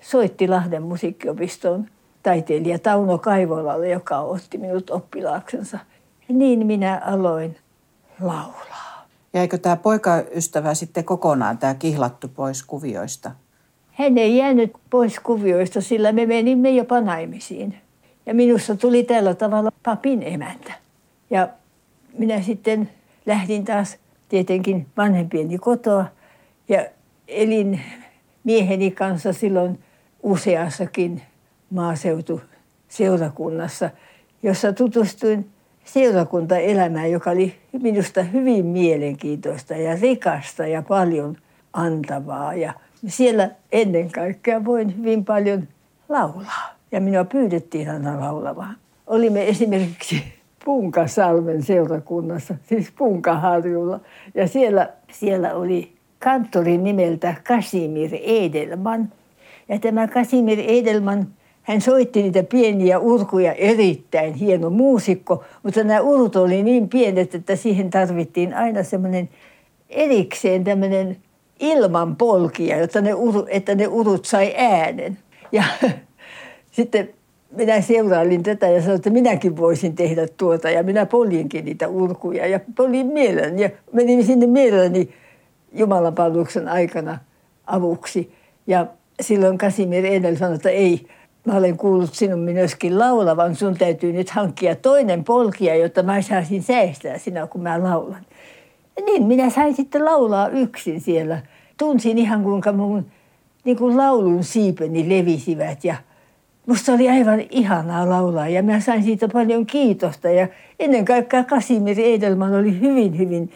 soitti 0.00 0.48
Lahden 0.48 0.82
musiikkiopistoon 0.82 1.86
taiteilija 2.22 2.78
Tauno 2.78 3.18
Kaivolalle, 3.18 3.88
joka 3.88 4.18
otti 4.18 4.58
minut 4.58 4.90
oppilaaksensa. 4.90 5.78
Ja 6.28 6.34
niin 6.34 6.66
minä 6.66 7.02
aloin 7.04 7.56
laulaa. 8.20 9.06
Jäikö 9.34 9.58
tämä 9.58 9.76
poikaystävä 9.76 10.74
sitten 10.74 11.04
kokonaan 11.04 11.58
tämä 11.58 11.74
kihlattu 11.74 12.28
pois 12.28 12.62
kuvioista? 12.62 13.30
Hän 13.92 14.18
ei 14.18 14.36
jäänyt 14.36 14.72
pois 14.90 15.20
kuvioista, 15.20 15.80
sillä 15.80 16.12
me 16.12 16.26
menimme 16.26 16.70
jopa 16.70 17.00
naimisiin. 17.00 17.78
Ja 18.26 18.34
minusta 18.34 18.76
tuli 18.76 19.02
tällä 19.02 19.34
tavalla 19.34 19.72
papin 19.82 20.22
emäntä. 20.22 20.72
Ja 21.30 21.48
minä 22.18 22.42
sitten 22.42 22.90
lähdin 23.26 23.64
taas 23.64 23.96
tietenkin 24.28 24.86
vanhempieni 24.96 25.58
kotoa 25.58 26.04
ja 26.68 26.86
elin 27.28 27.80
mieheni 28.44 28.90
kanssa 28.90 29.32
silloin 29.32 29.78
useassakin 30.22 31.22
maaseutuseurakunnassa, 31.70 33.90
jossa 34.42 34.72
tutustuin 34.72 35.50
seurakuntaelämään, 35.84 37.10
joka 37.10 37.30
oli 37.30 37.54
minusta 37.82 38.22
hyvin 38.22 38.66
mielenkiintoista 38.66 39.74
ja 39.74 39.96
rikasta 40.00 40.66
ja 40.66 40.82
paljon 40.82 41.36
antavaa. 41.72 42.54
Ja 42.54 42.72
siellä 43.06 43.50
ennen 43.72 44.10
kaikkea 44.10 44.64
voin 44.64 44.96
hyvin 44.96 45.24
paljon 45.24 45.68
laulaa. 46.08 46.76
Ja 46.92 47.00
minua 47.00 47.24
pyydettiin 47.24 47.90
aina 47.90 48.20
laulamaan. 48.20 48.76
Olimme 49.06 49.48
esimerkiksi 49.48 50.24
Punkasalmen 50.64 51.62
seurakunnassa, 51.62 52.54
siis 52.68 52.92
Punkaharjulla. 52.98 54.00
Ja 54.34 54.48
siellä, 54.48 54.88
siellä 55.12 55.54
oli 55.54 55.92
kanttori 56.18 56.78
nimeltä 56.78 57.34
Kasimir 57.48 58.10
Edelman. 58.22 59.12
Ja 59.68 59.78
tämä 59.78 60.08
Kasimir 60.08 60.60
Edelman– 60.60 61.26
hän 61.62 61.80
soitti 61.80 62.22
niitä 62.22 62.42
pieniä 62.42 62.98
urkuja, 62.98 63.52
erittäin 63.52 64.34
hieno 64.34 64.70
muusikko, 64.70 65.44
mutta 65.62 65.84
nämä 65.84 66.00
urut 66.00 66.36
oli 66.36 66.62
niin 66.62 66.88
pienet, 66.88 67.34
että 67.34 67.56
siihen 67.56 67.90
tarvittiin 67.90 68.54
aina 68.54 68.82
semmoinen 68.82 69.28
erikseen 69.88 70.64
tämmöinen 70.64 71.16
ilman 71.60 72.16
polkia, 72.16 72.78
jotta 72.78 73.00
ne 73.00 73.14
uru, 73.14 73.46
että 73.48 73.74
ne 73.74 73.86
urut 73.86 74.24
sai 74.24 74.54
äänen. 74.56 75.18
Ja 75.52 75.64
sitten 76.76 77.08
minä 77.50 77.80
seurailin 77.80 78.42
tätä 78.42 78.68
ja 78.68 78.80
sanoin, 78.80 78.96
että 78.96 79.10
minäkin 79.10 79.56
voisin 79.56 79.94
tehdä 79.94 80.26
tuota. 80.36 80.70
Ja 80.70 80.82
minä 80.82 81.06
poljinkin 81.06 81.64
niitä 81.64 81.88
urkuja 81.88 82.46
ja 82.46 82.60
poljin 82.76 83.06
mielelläni. 83.06 83.62
Ja 83.62 83.70
menin 83.92 84.24
sinne 84.24 84.46
mielelläni 84.46 85.08
Jumalan 85.72 86.14
aikana 86.68 87.18
avuksi. 87.66 88.32
Ja 88.66 88.86
silloin 89.20 89.58
Kasimir 89.58 90.06
Enel 90.06 90.36
sanoi, 90.36 90.54
että 90.54 90.70
ei, 90.70 91.06
Mä 91.44 91.56
olen 91.56 91.76
kuullut 91.76 92.14
sinun 92.14 92.38
myöskin 92.38 92.98
laulavan, 92.98 93.56
sun 93.56 93.74
täytyy 93.74 94.12
nyt 94.12 94.30
hankkia 94.30 94.76
toinen 94.76 95.24
polkia, 95.24 95.76
jotta 95.76 96.02
mä 96.02 96.22
saisin 96.22 96.62
säästää 96.62 97.18
sinä, 97.18 97.46
kun 97.46 97.62
mä 97.62 97.82
laulan. 97.82 98.26
Ja 98.96 99.04
niin, 99.04 99.22
minä 99.22 99.50
sain 99.50 99.76
sitten 99.76 100.04
laulaa 100.04 100.48
yksin 100.48 101.00
siellä. 101.00 101.38
Tunsin 101.78 102.18
ihan 102.18 102.42
kuinka 102.42 102.72
mun 102.72 103.06
niin 103.64 103.76
kuin 103.76 103.96
laulun 103.96 104.44
siipeni 104.44 105.08
levisivät 105.08 105.84
ja 105.84 105.94
musta 106.66 106.92
oli 106.92 107.10
aivan 107.10 107.40
ihanaa 107.50 108.08
laulaa 108.08 108.48
ja 108.48 108.62
mä 108.62 108.80
sain 108.80 109.02
siitä 109.02 109.28
paljon 109.28 109.66
kiitosta. 109.66 110.30
Ja 110.30 110.48
ennen 110.78 111.04
kaikkea 111.04 111.44
Kasimir 111.44 112.00
Edelman 112.00 112.54
oli 112.54 112.80
hyvin, 112.80 113.18
hyvin 113.18 113.50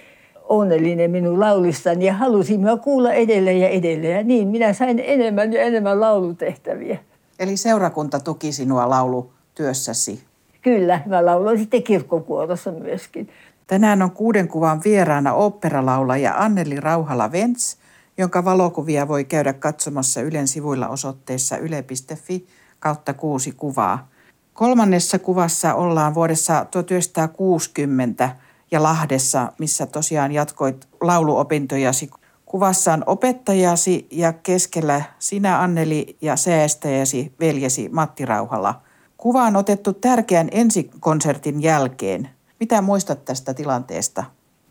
onnellinen 0.49 1.11
minun 1.11 1.41
laulistani 1.41 2.07
ja 2.07 2.15
halusi 2.15 2.59
minua 2.59 2.77
kuulla 2.77 3.13
edelleen 3.13 3.61
ja 3.61 3.69
edelleen. 3.69 4.17
Ja 4.17 4.23
niin 4.23 4.49
minä 4.49 4.73
sain 4.73 5.03
enemmän 5.05 5.53
ja 5.53 5.63
enemmän 5.63 6.01
laulutehtäviä. 6.01 6.99
Eli 7.39 7.57
seurakunta 7.57 8.21
tuki 8.21 8.53
sinua 8.53 8.91
laulutyössäsi? 8.91 10.25
Kyllä, 10.63 11.01
mä 11.07 11.27
lauloin 11.27 11.59
sitten 11.59 11.83
kirkkokuorossa 11.83 12.73
myöskin. 12.73 13.29
Tänään 13.67 14.03
on 14.03 14.11
kuuden 14.11 14.49
kuvan 14.49 14.81
vieraana 14.85 15.33
oopperalaulaja 15.33 16.35
Anneli 16.37 16.81
Rauhala-Vents, 16.81 17.77
jonka 18.19 18.45
valokuvia 18.45 19.09
voi 19.09 19.25
käydä 19.25 19.53
katsomassa 19.53 20.21
Ylen 20.21 20.49
sivuilla 20.49 20.89
osoitteessa 20.89 21.57
yle.fi 21.57 22.47
kautta 22.79 23.15
kuusi 23.15 23.53
kuvaa. 23.53 24.09
Kolmannessa 24.55 25.19
kuvassa 25.19 25.75
ollaan 25.75 26.15
vuodessa 26.15 26.65
1960 26.71 28.37
ja 28.71 28.83
Lahdessa, 28.83 29.53
missä 29.59 29.87
tosiaan 29.87 30.33
jatkoit 30.33 30.89
lauluopintojasi. 31.01 32.11
Kuvassa 32.55 32.93
on 32.93 33.03
opettajasi 33.07 34.07
ja 34.11 34.33
keskellä 34.33 35.03
sinä 35.19 35.61
Anneli 35.63 36.17
ja 36.21 36.37
säästäjäsi 36.37 37.33
veljesi 37.41 37.89
Matti 37.89 38.25
Rauhala. 38.25 38.81
Kuva 39.17 39.43
on 39.43 39.57
otettu 39.57 39.93
tärkeän 39.93 40.49
ensikonsertin 40.53 41.63
jälkeen. 41.63 42.29
Mitä 42.61 42.83
muistat 42.83 43.25
tästä 43.25 43.55
tilanteesta? 43.55 44.25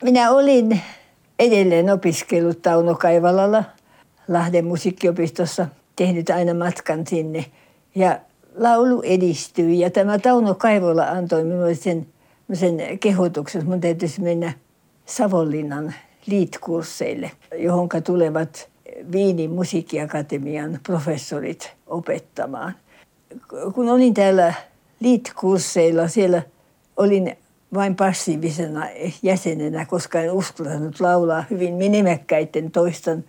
Minä 0.03 0.31
olin 0.31 0.81
edelleen 1.39 1.89
opiskellut 1.89 2.61
Tauno 2.61 2.95
Kaivalalla 2.95 3.63
Lahden 4.27 4.65
musiikkiopistossa, 4.65 5.67
tehnyt 5.95 6.29
aina 6.29 6.53
matkan 6.53 7.07
sinne. 7.07 7.45
Ja 7.95 8.19
laulu 8.55 9.01
edistyi 9.01 9.79
ja 9.79 9.89
tämä 9.89 10.19
Tauno 10.19 10.55
Kaivola 10.55 11.03
antoi 11.03 11.43
minulle 11.43 11.75
sen, 11.75 12.07
sen 12.53 12.99
kehotuksen, 12.99 13.59
että 13.59 13.69
minun 13.69 13.81
täytyisi 13.81 14.21
mennä 14.21 14.53
Savonlinnan 15.05 15.93
liitkursseille, 16.25 17.31
johon 17.57 17.89
tulevat 18.03 18.69
Viinin 19.11 19.51
musiikkiakatemian 19.51 20.79
professorit 20.83 21.73
opettamaan. 21.87 22.75
Kun 23.73 23.89
olin 23.89 24.13
täällä 24.13 24.53
liitkursseilla, 24.99 26.07
siellä 26.07 26.41
olin 26.97 27.37
vain 27.73 27.95
passiivisena 27.95 28.87
jäsenenä, 29.23 29.85
koska 29.85 30.21
en 30.21 30.31
uskaltanut 30.31 30.99
laulaa 30.99 31.43
hyvin 31.49 31.73
minimekkäiden 31.73 32.71
toistan 32.71 33.23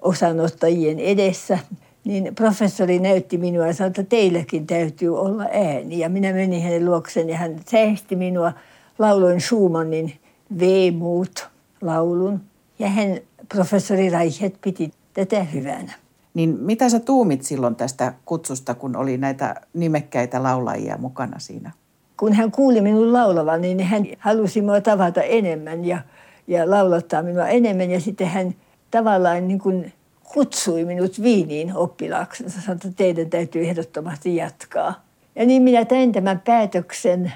osanottajien 0.00 0.98
edessä. 0.98 1.58
Niin 2.04 2.34
professori 2.34 2.98
näytti 2.98 3.38
minua 3.38 3.66
ja 3.66 3.72
sanoi, 3.72 3.88
että 3.88 4.02
teilläkin 4.02 4.66
täytyy 4.66 5.18
olla 5.18 5.42
ääni. 5.42 5.98
Ja 5.98 6.08
minä 6.08 6.32
menin 6.32 6.62
hänen 6.62 6.84
luokseen 6.84 7.28
ja 7.28 7.36
hän 7.36 7.60
säästi 7.70 8.16
minua. 8.16 8.52
Lauloin 8.98 9.40
Schumannin 9.40 10.12
Veemut 10.58 11.48
laulun. 11.86 12.40
Ja 12.78 12.88
hän, 12.88 13.18
professori 13.54 14.10
Reichet, 14.10 14.54
piti 14.60 14.90
tätä 15.14 15.42
hyvänä. 15.42 15.92
Niin 16.34 16.56
mitä 16.60 16.88
sä 16.88 17.00
tuumit 17.00 17.42
silloin 17.42 17.76
tästä 17.76 18.12
kutsusta, 18.24 18.74
kun 18.74 18.96
oli 18.96 19.18
näitä 19.18 19.54
nimekkäitä 19.74 20.42
laulajia 20.42 20.96
mukana 20.98 21.38
siinä? 21.38 21.72
kun 22.16 22.32
hän 22.32 22.50
kuuli 22.50 22.80
minun 22.80 23.12
laulavan, 23.12 23.60
niin 23.60 23.80
hän 23.80 24.06
halusi 24.18 24.60
minua 24.60 24.80
tavata 24.80 25.22
enemmän 25.22 25.84
ja, 25.84 25.98
ja 26.46 26.70
laulattaa 26.70 27.22
minua 27.22 27.48
enemmän. 27.48 27.90
Ja 27.90 28.00
sitten 28.00 28.26
hän 28.26 28.54
tavallaan 28.90 29.48
niin 29.48 29.58
kuin 29.58 29.92
kutsui 30.34 30.84
minut 30.84 31.22
Viiniin 31.22 31.76
oppilaaksi. 31.76 32.42
Hän 32.42 32.52
sanoi, 32.52 32.76
että 32.76 32.88
teidän 32.96 33.30
täytyy 33.30 33.64
ehdottomasti 33.64 34.36
jatkaa. 34.36 35.04
Ja 35.36 35.46
niin 35.46 35.62
minä 35.62 35.84
tein 35.84 36.12
tämän 36.12 36.42
päätöksen. 36.44 37.32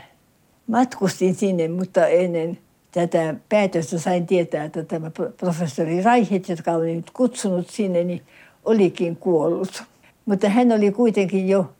Matkustin 0.67 1.35
sinne, 1.35 1.69
mutta 1.69 2.07
ennen 2.07 2.59
tätä 2.93 3.35
päätöstä 3.49 3.99
sain 3.99 4.27
tietää, 4.27 4.65
että 4.65 4.85
tämä 4.85 5.11
professori 5.37 6.03
Raihit, 6.03 6.49
joka 6.49 6.73
oli 6.73 6.97
nyt 6.97 7.11
kutsunut 7.11 7.71
sinne, 7.71 8.05
niin 8.05 8.23
olikin 8.65 9.17
kuollut. 9.17 9.83
Mutta 10.27 10.49
hän 10.49 10.73
oli 10.73 10.93
kuitenkin 10.93 11.49
jo 11.49 11.73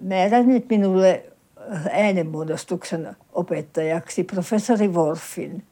määrännyt 0.00 0.68
minulle 0.68 1.24
äänenmuodostuksen 1.90 3.16
opettajaksi 3.32 4.24
professori 4.24 4.88
Wolfin, 4.88 5.62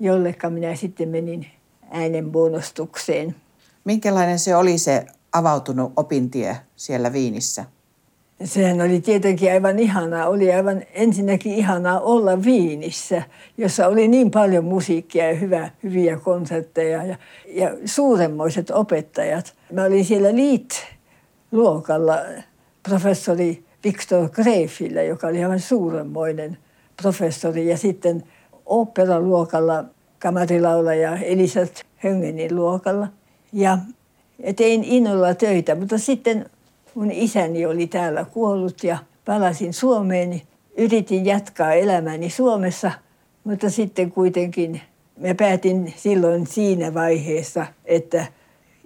jolleka 0.00 0.50
minä 0.50 0.76
sitten 0.76 1.08
menin 1.08 1.46
äänenmuodostukseen. 1.90 3.34
Minkälainen 3.84 4.38
se 4.38 4.56
oli 4.56 4.78
se 4.78 5.06
avautunut 5.32 5.92
opintie 5.96 6.56
siellä 6.76 7.12
Viinissä? 7.12 7.64
Sehän 8.44 8.80
oli 8.80 9.00
tietenkin 9.00 9.52
aivan 9.52 9.78
ihanaa. 9.78 10.28
Oli 10.28 10.52
aivan 10.52 10.82
ensinnäkin 10.94 11.52
ihanaa 11.52 12.00
olla 12.00 12.44
Viinissä, 12.44 13.22
jossa 13.58 13.86
oli 13.86 14.08
niin 14.08 14.30
paljon 14.30 14.64
musiikkia 14.64 15.28
ja 15.28 15.34
hyvä, 15.34 15.70
hyviä 15.82 16.16
konsertteja 16.16 17.04
ja, 17.04 17.16
ja 17.48 17.70
suuremmoiset 17.84 18.70
opettajat. 18.70 19.54
Mä 19.72 19.84
olin 19.84 20.04
siellä 20.04 20.34
Liit-luokalla 20.34 22.16
professori 22.88 23.64
Viktor 23.84 24.28
Greifillä, 24.28 25.02
joka 25.02 25.26
oli 25.26 25.44
aivan 25.44 25.60
suuremmoinen 25.60 26.58
professori. 27.02 27.68
Ja 27.68 27.76
sitten 27.76 28.22
operaluokalla 28.66 29.84
kamarilaulaja 30.18 31.16
Elisat 31.16 31.86
Höngenin 31.96 32.56
luokalla. 32.56 33.08
Ja 33.52 33.78
tein 34.56 34.84
innolla 34.84 35.34
töitä, 35.34 35.74
mutta 35.74 35.98
sitten 35.98 36.46
mun 36.94 37.10
isäni 37.10 37.66
oli 37.66 37.86
täällä 37.86 38.24
kuollut 38.24 38.84
ja 38.84 38.98
palasin 39.24 39.72
Suomeen. 39.72 40.42
Yritin 40.76 41.26
jatkaa 41.26 41.72
elämäni 41.72 42.30
Suomessa, 42.30 42.90
mutta 43.44 43.70
sitten 43.70 44.12
kuitenkin 44.12 44.80
mä 45.20 45.34
päätin 45.34 45.94
silloin 45.96 46.46
siinä 46.46 46.94
vaiheessa, 46.94 47.66
että 47.84 48.26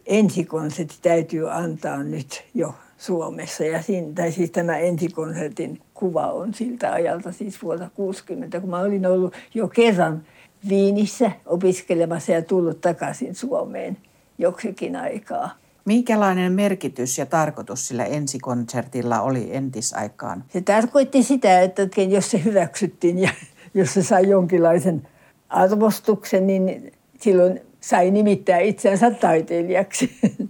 ensikonsertti 0.07 0.99
täytyy 1.03 1.53
antaa 1.53 2.03
nyt 2.03 2.45
jo 2.55 2.75
Suomessa. 2.99 3.64
Ja 3.64 3.83
siinä, 3.83 4.12
tai 4.14 4.33
siis 4.33 4.51
tämä 4.51 4.79
ensikonsertin 4.79 5.81
kuva 5.95 6.27
on 6.33 6.55
siltä 6.55 6.93
ajalta, 6.93 7.33
siis 7.33 7.62
vuonna 7.62 7.90
60, 7.95 8.61
kun 8.61 8.71
mä 8.71 8.81
olin 8.81 9.07
ollut 9.07 9.35
jo 9.55 9.69
kerran 9.69 10.27
Viinissä 10.69 11.31
opiskelemassa 11.47 12.33
ja 12.33 12.43
tullut 12.43 12.81
takaisin 12.81 13.35
Suomeen 13.35 13.97
joksikin 14.38 14.97
aikaa. 14.97 15.63
Minkälainen 15.85 16.53
merkitys 16.53 17.18
ja 17.18 17.27
tarkoitus 17.27 17.88
sillä 17.88 18.05
ensikonsertilla 18.05 19.20
oli 19.20 19.49
entisaikaan? 19.57 20.44
Se 20.49 20.61
tarkoitti 20.61 21.23
sitä, 21.23 21.61
että 21.61 21.83
jos 22.09 22.31
se 22.31 22.44
hyväksyttiin 22.44 23.18
ja 23.18 23.31
jos 23.75 23.94
se 23.94 24.03
sai 24.03 24.29
jonkinlaisen 24.29 25.09
arvostuksen, 25.49 26.47
niin 26.47 26.92
silloin 27.20 27.61
sai 27.81 28.11
nimittää 28.11 28.59
itseänsä 28.59 29.11
taiteilijaksi. 29.11 30.11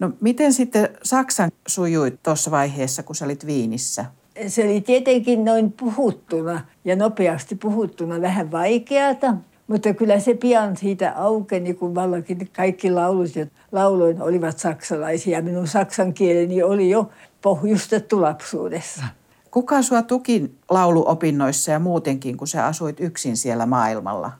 No 0.00 0.12
miten 0.20 0.52
sitten 0.52 0.88
Saksan 1.02 1.50
sujuit 1.66 2.22
tuossa 2.22 2.50
vaiheessa, 2.50 3.02
kun 3.02 3.16
sä 3.16 3.24
olit 3.24 3.46
Viinissä? 3.46 4.04
Se 4.46 4.64
oli 4.64 4.80
tietenkin 4.80 5.44
noin 5.44 5.72
puhuttuna 5.72 6.60
ja 6.84 6.96
nopeasti 6.96 7.54
puhuttuna 7.54 8.20
vähän 8.20 8.50
vaikeata, 8.50 9.34
mutta 9.70 9.94
kyllä 9.94 10.20
se 10.20 10.34
pian 10.34 10.76
siitä 10.76 11.12
aukeni, 11.16 11.74
kun 11.74 11.94
vallakin 11.94 12.48
kaikki 12.56 12.90
laulut 12.90 13.36
ja 13.36 13.46
lauloin 13.72 14.22
olivat 14.22 14.58
saksalaisia. 14.58 15.42
Minun 15.42 15.66
saksan 15.66 16.14
kieleni 16.14 16.62
oli 16.62 16.90
jo 16.90 17.10
pohjustettu 17.42 18.20
lapsuudessa. 18.20 19.04
Kuka 19.50 19.82
sua 19.82 20.02
tuki 20.02 20.50
lauluopinnoissa 20.70 21.70
ja 21.70 21.78
muutenkin, 21.78 22.36
kun 22.36 22.48
sä 22.48 22.66
asuit 22.66 23.00
yksin 23.00 23.36
siellä 23.36 23.66
maailmalla? 23.66 24.32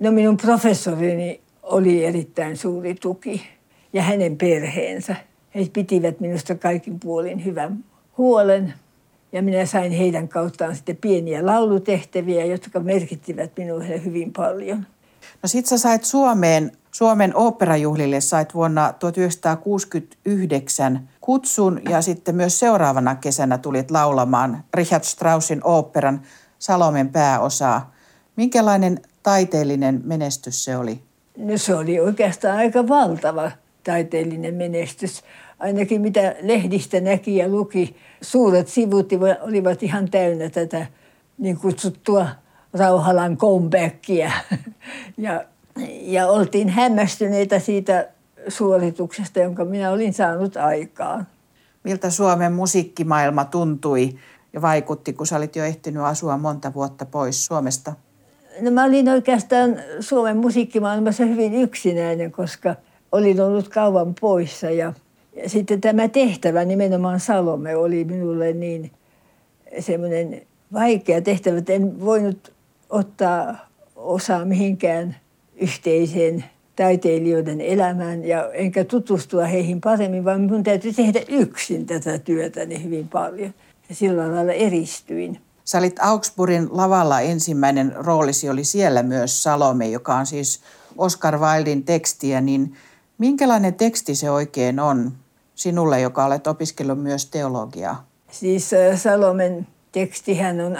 No 0.00 0.12
minun 0.12 0.36
professorini 0.36 1.40
oli 1.62 2.04
erittäin 2.04 2.56
suuri 2.56 2.94
tuki 2.94 3.42
ja 3.92 4.02
hänen 4.02 4.36
perheensä. 4.36 5.16
He 5.54 5.66
pitivät 5.72 6.20
minusta 6.20 6.54
kaikin 6.54 7.00
puolin 7.00 7.44
hyvän 7.44 7.84
huolen 8.18 8.74
ja 9.32 9.42
minä 9.42 9.66
sain 9.66 9.92
heidän 9.92 10.28
kauttaan 10.28 10.76
sitten 10.76 10.96
pieniä 10.96 11.46
laulutehtäviä, 11.46 12.44
jotka 12.44 12.80
merkittivät 12.80 13.50
minulle 13.56 14.04
hyvin 14.04 14.32
paljon. 14.32 14.86
No 15.42 15.46
sit 15.46 15.66
sä 15.66 15.78
sait 15.78 16.04
Suomeen, 16.04 16.72
Suomen 16.92 17.36
oopperajuhlille 17.36 18.20
sait 18.20 18.54
vuonna 18.54 18.92
1969 18.98 21.08
kutsun 21.20 21.80
ja 21.88 22.02
sitten 22.02 22.34
myös 22.34 22.58
seuraavana 22.58 23.14
kesänä 23.14 23.58
tulit 23.58 23.90
laulamaan 23.90 24.64
Richard 24.74 25.04
Straussin 25.04 25.60
oopperan 25.64 26.22
Salomen 26.58 27.08
pääosaa. 27.08 27.92
Minkälainen 28.36 29.00
taiteellinen 29.22 30.00
menestys 30.04 30.64
se 30.64 30.76
oli? 30.76 31.02
No 31.36 31.58
se 31.58 31.74
oli 31.74 32.00
oikeastaan 32.00 32.58
aika 32.58 32.88
valtava 32.88 33.50
taiteellinen 33.84 34.54
menestys. 34.54 35.22
Ainakin 35.62 36.00
mitä 36.00 36.34
lehdistä 36.40 37.00
näki 37.00 37.36
ja 37.36 37.48
luki, 37.48 37.96
suuret 38.20 38.68
sivut 38.68 39.10
olivat 39.40 39.82
ihan 39.82 40.10
täynnä 40.10 40.50
tätä 40.50 40.86
niin 41.38 41.56
kutsuttua 41.56 42.26
Rauhalan 42.72 43.36
comebackia. 43.36 44.30
Ja, 45.18 45.44
ja 46.00 46.26
oltiin 46.26 46.68
hämmästyneitä 46.68 47.58
siitä 47.58 48.08
suorituksesta, 48.48 49.40
jonka 49.40 49.64
minä 49.64 49.90
olin 49.90 50.12
saanut 50.12 50.56
aikaan. 50.56 51.26
Miltä 51.84 52.10
Suomen 52.10 52.52
musiikkimaailma 52.52 53.44
tuntui 53.44 54.18
ja 54.52 54.62
vaikutti, 54.62 55.12
kun 55.12 55.26
sä 55.26 55.36
olit 55.36 55.56
jo 55.56 55.64
ehtinyt 55.64 56.02
asua 56.02 56.36
monta 56.36 56.74
vuotta 56.74 57.06
pois 57.06 57.46
Suomesta? 57.46 57.92
No 58.60 58.70
mä 58.70 58.84
olin 58.84 59.08
oikeastaan 59.08 59.76
Suomen 60.00 60.36
musiikkimaailmassa 60.36 61.24
hyvin 61.24 61.54
yksinäinen, 61.54 62.32
koska– 62.32 62.74
olin 63.12 63.40
ollut 63.40 63.68
kauan 63.68 64.14
poissa 64.20 64.70
ja 64.70 64.92
Ja 65.36 65.48
sitten 65.48 65.80
tämä 65.80 66.08
tehtävä, 66.08 66.64
nimenomaan 66.64 67.20
Salome, 67.20 67.76
oli 67.76 68.04
minulle 68.04 68.52
niin 68.52 68.90
semmoinen 69.80 70.42
vaikea 70.72 71.22
tehtävä, 71.22 71.58
että 71.58 71.72
en 71.72 72.00
voinut 72.00 72.52
ottaa 72.90 73.56
osaa 73.96 74.44
mihinkään 74.44 75.16
yhteiseen 75.56 76.44
taiteilijoiden 76.76 77.60
elämään 77.60 78.24
ja 78.24 78.52
enkä 78.52 78.84
tutustua 78.84 79.44
heihin 79.44 79.80
paremmin, 79.80 80.24
vaan 80.24 80.40
minun 80.40 80.62
täytyy 80.62 80.92
tehdä 80.92 81.20
yksin 81.28 81.86
tätä 81.86 82.18
työtä 82.18 82.66
niin 82.66 82.84
hyvin 82.84 83.08
paljon. 83.08 83.54
Ja 83.88 83.94
sillä 83.94 84.34
lailla 84.34 84.52
eristyin. 84.52 85.40
Sä 85.64 85.78
olit 85.78 85.96
Augsburgin 86.00 86.68
lavalla 86.70 87.20
ensimmäinen 87.20 87.92
roolisi 87.96 88.50
oli 88.50 88.64
siellä 88.64 89.02
myös 89.02 89.42
Salome, 89.42 89.88
joka 89.88 90.14
on 90.14 90.26
siis 90.26 90.60
Oscar 90.98 91.38
Wildin 91.38 91.84
tekstiä, 91.84 92.40
niin 92.40 92.76
minkälainen 93.18 93.74
teksti 93.74 94.14
se 94.14 94.30
oikein 94.30 94.80
on 94.80 95.12
sinulle, 95.54 96.00
joka 96.00 96.24
olet 96.24 96.46
opiskellut 96.46 97.02
myös 97.02 97.26
teologiaa? 97.26 98.06
Siis 98.30 98.70
Salomen 98.96 99.66
tekstihän 99.92 100.60
on 100.60 100.76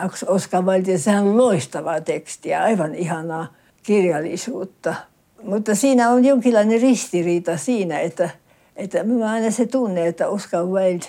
sehän 0.96 1.24
on 1.24 1.36
loistavaa 1.36 2.00
tekstiä, 2.00 2.62
aivan 2.62 2.94
ihanaa 2.94 3.46
kirjallisuutta. 3.82 4.94
Mutta 5.42 5.74
siinä 5.74 6.10
on 6.10 6.24
jonkinlainen 6.24 6.80
ristiriita 6.80 7.56
siinä, 7.56 8.00
että, 8.00 8.30
että 8.76 9.02
minulla 9.02 9.30
aina 9.30 9.50
se 9.50 9.66
tunne, 9.66 10.06
että 10.06 10.28
Oscar 10.28 10.64
Wilde 10.64 11.06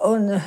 on 0.00 0.40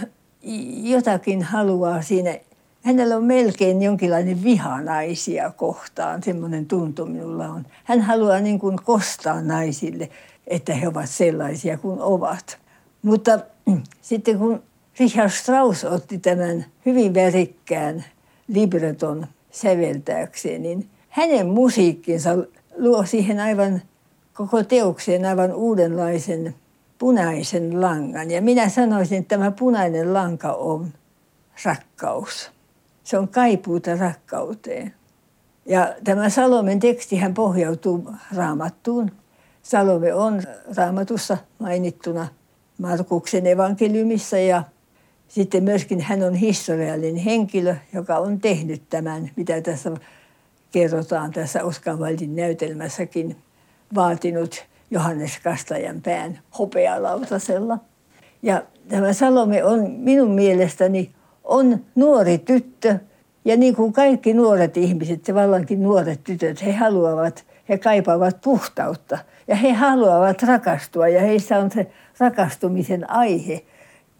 jotakin 0.84 1.44
haluaa 1.44 2.02
siinä. 2.02 2.38
Hänellä 2.82 3.18
on 3.18 3.24
melkein 3.24 3.82
jonkinlainen 3.82 4.44
viha 4.44 4.82
naisia 4.82 5.52
kohtaan, 5.52 6.24
semmoinen 6.24 6.66
tuntu 6.66 7.06
minulla 7.06 7.48
on. 7.48 7.66
Hän 7.84 8.02
haluaa 8.02 8.40
niin 8.40 8.60
kuin 8.60 8.78
kostaa 8.84 9.42
naisille, 9.42 10.10
että 10.48 10.74
he 10.74 10.88
ovat 10.88 11.10
sellaisia 11.10 11.78
kuin 11.78 12.02
ovat. 12.02 12.58
Mutta 13.02 13.40
sitten 14.02 14.38
kun 14.38 14.64
Richard 15.00 15.30
Strauss 15.30 15.84
otti 15.84 16.18
tämän 16.18 16.66
hyvin 16.86 17.14
värikkään 17.14 18.06
libreton 18.48 19.28
säveltääkseen, 19.52 20.64
niin 20.64 20.90
hänen 21.10 21.48
musiikkinsa 21.48 22.30
luo 22.78 23.06
siihen 23.06 23.40
aivan 23.40 23.82
koko 24.34 24.64
teokseen 24.64 25.26
aivan 25.26 25.54
uudenlaisen 25.54 26.56
punaisen 26.98 27.82
langan. 27.82 28.32
Ja 28.32 28.42
minä 28.42 28.70
sanoisin, 28.70 29.18
että 29.18 29.36
tämä 29.36 29.52
punainen 29.52 30.14
lanka 30.14 30.54
on 30.54 30.94
rakkaus. 31.66 32.52
Se 33.04 33.18
on 33.18 33.28
kaipuuta 33.28 33.96
rakkauteen. 33.96 34.94
Ja 35.66 35.96
tämä 36.04 36.30
Salomen 36.30 36.80
tekstihän 36.80 37.34
pohjautuu 37.34 38.12
raamattuun. 38.36 39.12
Salome 39.66 40.14
on 40.14 40.42
raamatussa 40.78 41.38
mainittuna 41.60 42.28
Markuksen 42.78 43.48
evankeliumissa 43.48 44.38
ja 44.38 44.64
sitten 45.28 45.64
myöskin 45.64 46.02
hän 46.02 46.24
on 46.24 46.34
historiallinen 46.34 47.24
henkilö, 47.24 47.76
joka 47.94 48.18
on 48.18 48.40
tehnyt 48.40 48.82
tämän, 48.90 49.32
mitä 49.36 49.62
tässä 49.62 49.92
kerrotaan 50.72 51.32
tässä 51.32 51.64
Oscar 51.64 51.98
Waldin 51.98 52.36
näytelmässäkin, 52.36 53.38
vaatinut 53.96 54.66
Johannes 54.92 55.40
Kastajan 55.44 56.02
pään 56.02 56.40
hopealautasella. 56.60 57.78
Ja 58.42 58.64
tämä 58.88 59.14
Salome 59.14 59.64
on 59.64 59.92
minun 59.92 60.32
mielestäni 60.32 61.12
on 61.44 61.86
nuori 61.96 62.38
tyttö, 62.38 63.00
ja 63.46 63.58
niin 63.58 63.76
kuin 63.76 63.94
kaikki 63.94 64.34
nuoret 64.34 64.78
ihmiset, 64.78 65.26
se 65.26 65.36
vallankin 65.36 65.84
nuoret 65.84 66.24
tytöt, 66.24 66.66
he 66.66 66.74
haluavat, 66.74 67.46
he 67.70 67.78
kaipaavat 67.78 68.42
puhtautta 68.44 69.18
ja 69.48 69.56
he 69.56 69.74
haluavat 69.74 70.44
rakastua 70.44 71.08
ja 71.08 71.22
heissä 71.22 71.58
on 71.58 71.72
se 71.72 71.88
rakastumisen 72.20 73.10
aihe. 73.10 73.66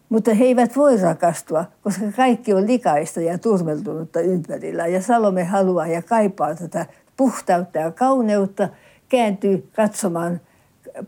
Mutta 0.08 0.34
he 0.34 0.44
eivät 0.44 0.76
voi 0.76 0.96
rakastua, 0.96 1.64
koska 1.82 2.04
kaikki 2.16 2.54
on 2.54 2.66
likaista 2.66 3.20
ja 3.20 3.38
turmeltunutta 3.38 4.20
ympärillä. 4.20 4.86
Ja 4.86 5.02
Salome 5.02 5.44
haluaa 5.44 5.86
ja 5.86 6.02
kaipaa 6.02 6.54
tätä 6.54 6.86
puhtautta 7.16 7.78
ja 7.78 7.90
kauneutta, 7.90 8.68
kääntyy 9.08 9.68
katsomaan 9.76 10.40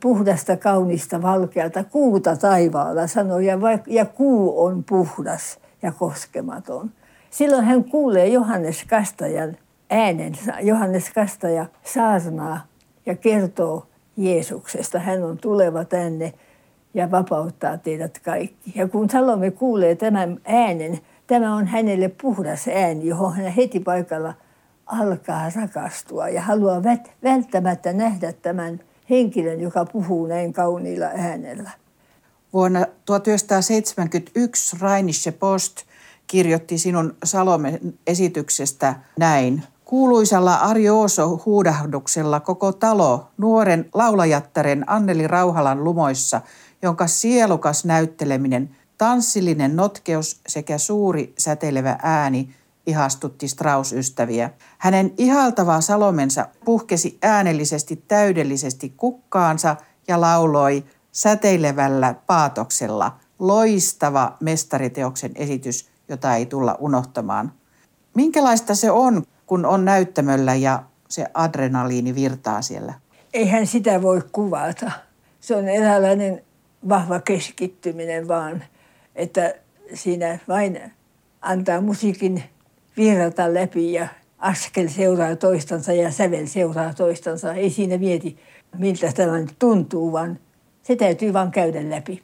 puhdasta, 0.01 0.57
kaunista, 0.57 1.23
valkealta 1.23 1.85
kuuta 1.85 2.37
taivaalla, 2.37 3.07
sanoi, 3.07 3.47
ja, 3.47 3.59
ja 3.87 4.05
kuu 4.05 4.65
on 4.65 4.85
puhdas 4.85 5.59
ja 5.83 5.93
koskematon. 5.93 6.91
Silloin 7.39 7.65
hän 7.65 7.85
kuulee 7.85 8.29
Johannes 8.29 8.85
Kastajan 8.85 9.57
äänen. 9.91 10.33
Johannes 10.63 11.11
Kastaja 11.11 11.67
saarnaa 11.85 12.67
ja 13.07 13.15
kertoo 13.15 13.87
Jeesuksesta. 14.17 14.99
Hän 14.99 15.23
on 15.23 15.39
tuleva 15.39 15.85
tänne 15.85 16.35
ja 16.95 17.11
vapauttaa 17.11 17.79
teidät 17.79 18.19
kaikki. 18.19 18.73
Ja 18.75 18.89
kun 18.89 19.11
Salome 19.11 19.51
kuulee 19.51 19.95
tämän 19.95 20.41
äänen, 20.45 20.99
tämä 21.27 21.55
on 21.55 21.67
hänelle 21.67 22.09
puhdas 22.09 22.69
ääni, 22.69 23.07
johon 23.07 23.33
hän 23.33 23.53
heti 23.53 23.81
paikalla 23.81 24.35
alkaa 24.87 25.51
rakastua 25.57 26.29
ja 26.29 26.43
haluaa 26.43 26.83
välttämättä 27.23 27.93
nähdä 27.93 28.33
tämän 28.33 28.81
henkilön, 29.11 29.61
joka 29.61 29.85
puhuu 29.85 30.27
näin 30.27 30.53
kauniilla 30.53 31.07
äänellä. 31.07 31.71
Vuonna 32.53 32.87
1971 33.05 34.77
Rheinische 34.81 35.33
Post 35.33 35.89
kirjoitti 36.29 36.79
sinun 36.79 37.17
Salomen 37.25 37.99
esityksestä 38.07 38.95
näin. 39.19 39.63
Kuuluisalla 39.85 40.55
Arjooso 40.55 41.43
huudahduksella 41.47 42.41
koko 42.41 42.73
talo 42.73 43.29
nuoren 43.39 43.89
laulajattaren 43.95 44.85
Anneli 44.87 45.27
Rauhalan 45.27 45.85
lumoissa, 45.85 46.41
jonka 46.83 47.07
sielukas 47.07 47.85
näytteleminen, 47.85 48.77
tanssillinen 48.99 49.77
notkeus 49.77 50.41
sekä 50.49 50.79
suuri 50.79 51.35
säteilevä 51.39 51.99
ääni 52.03 52.55
ihastutti 52.87 53.49
Strauss-ystäviä. 53.49 54.51
Hänen 54.79 55.15
ihaltava 55.19 55.81
Salomensa 55.81 56.49
puhkesi 56.65 57.19
äänellisesti 57.23 58.05
täydellisesti 58.09 58.95
kukkaansa 58.97 59.77
ja 60.09 60.21
lauloi 60.21 60.85
säteilevällä 61.13 62.15
paatoksella 62.27 63.17
loistava 63.39 64.37
mestariteoksen 64.41 65.33
esitys, 65.35 65.89
jota 66.09 66.35
ei 66.35 66.47
tulla 66.47 66.77
unohtamaan. 66.81 67.53
Minkälaista 68.15 68.75
se 68.75 68.91
on, 68.91 69.23
kun 69.47 69.67
on 69.67 69.85
näyttämöllä 69.85 70.55
ja 70.55 70.83
se 71.09 71.27
adrenaliini 71.35 72.15
virtaa 72.15 72.63
siellä? 72.63 72.95
Eihän 73.33 73.67
sitä 73.67 74.03
voi 74.03 74.23
kuvata. 74.33 74.91
Se 75.41 75.57
on 75.57 75.69
eräänlainen 75.69 76.43
vahva 76.89 77.21
keskittyminen 77.21 78.29
vaan, 78.29 78.65
että 79.15 79.55
siinä 79.95 80.39
vain 80.49 80.81
antaa 81.41 81.81
musiikin 81.81 82.43
virrata 82.97 83.55
läpi 83.55 83.93
ja 83.93 84.09
askel 84.39 84.89
seuraa 84.89 85.37
toistansa 85.37 85.93
ja 85.93 86.11
sävel 86.11 86.47
seuraa 86.47 86.95
toistansa. 86.95 87.55
Ei 87.55 87.71
siinä 87.71 87.99
mieti, 87.99 88.39
miltä 88.79 89.13
tämä 89.13 89.33
tuntuu, 89.59 90.13
vaan 90.13 90.39
se 90.83 90.97
täytyy 90.97 91.33
vain 91.33 91.51
käydä 91.51 91.91
läpi. 91.91 92.23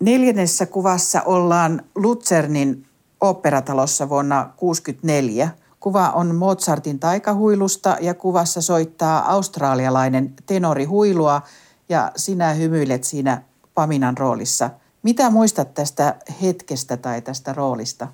Neljännessä 0.00 0.66
kuvassa 0.66 1.22
ollaan 1.22 1.82
Luzernin 1.94 2.86
operatalossa 3.20 4.08
vuonna 4.08 4.36
1964. 4.36 5.48
Kuva 5.80 6.10
on 6.10 6.34
Mozartin 6.34 6.98
taikahuilusta 6.98 7.96
ja 8.00 8.14
kuvassa 8.14 8.62
soittaa 8.62 9.32
australialainen 9.32 10.32
tenori 10.46 10.84
huilua 10.84 11.42
ja 11.88 12.12
sinä 12.16 12.52
hymyilet 12.52 13.04
siinä 13.04 13.42
Paminan 13.74 14.18
roolissa. 14.18 14.70
Mitä 15.02 15.30
muistat 15.30 15.74
tästä 15.74 16.16
hetkestä 16.42 16.96
tai 16.96 17.22
tästä 17.22 17.52
roolista? 17.52 18.08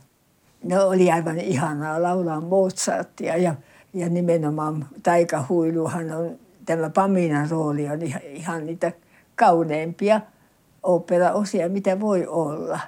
No 0.64 0.88
oli 0.88 1.10
aivan 1.10 1.38
ihanaa 1.38 2.02
laulaa 2.02 2.40
Mozartia 2.40 3.36
ja, 3.36 3.54
ja 3.94 4.08
nimenomaan 4.08 4.86
taikahuiluhan 5.02 6.12
on, 6.12 6.38
tämä 6.64 6.90
Paminan 6.90 7.50
rooli 7.50 7.88
on 7.88 8.02
ihan, 8.02 8.22
ihan 8.22 8.66
niitä 8.66 8.92
kauneimpia 9.36 10.20
operaosia, 10.82 11.68
mitä 11.68 12.00
voi 12.00 12.26
olla. 12.26 12.80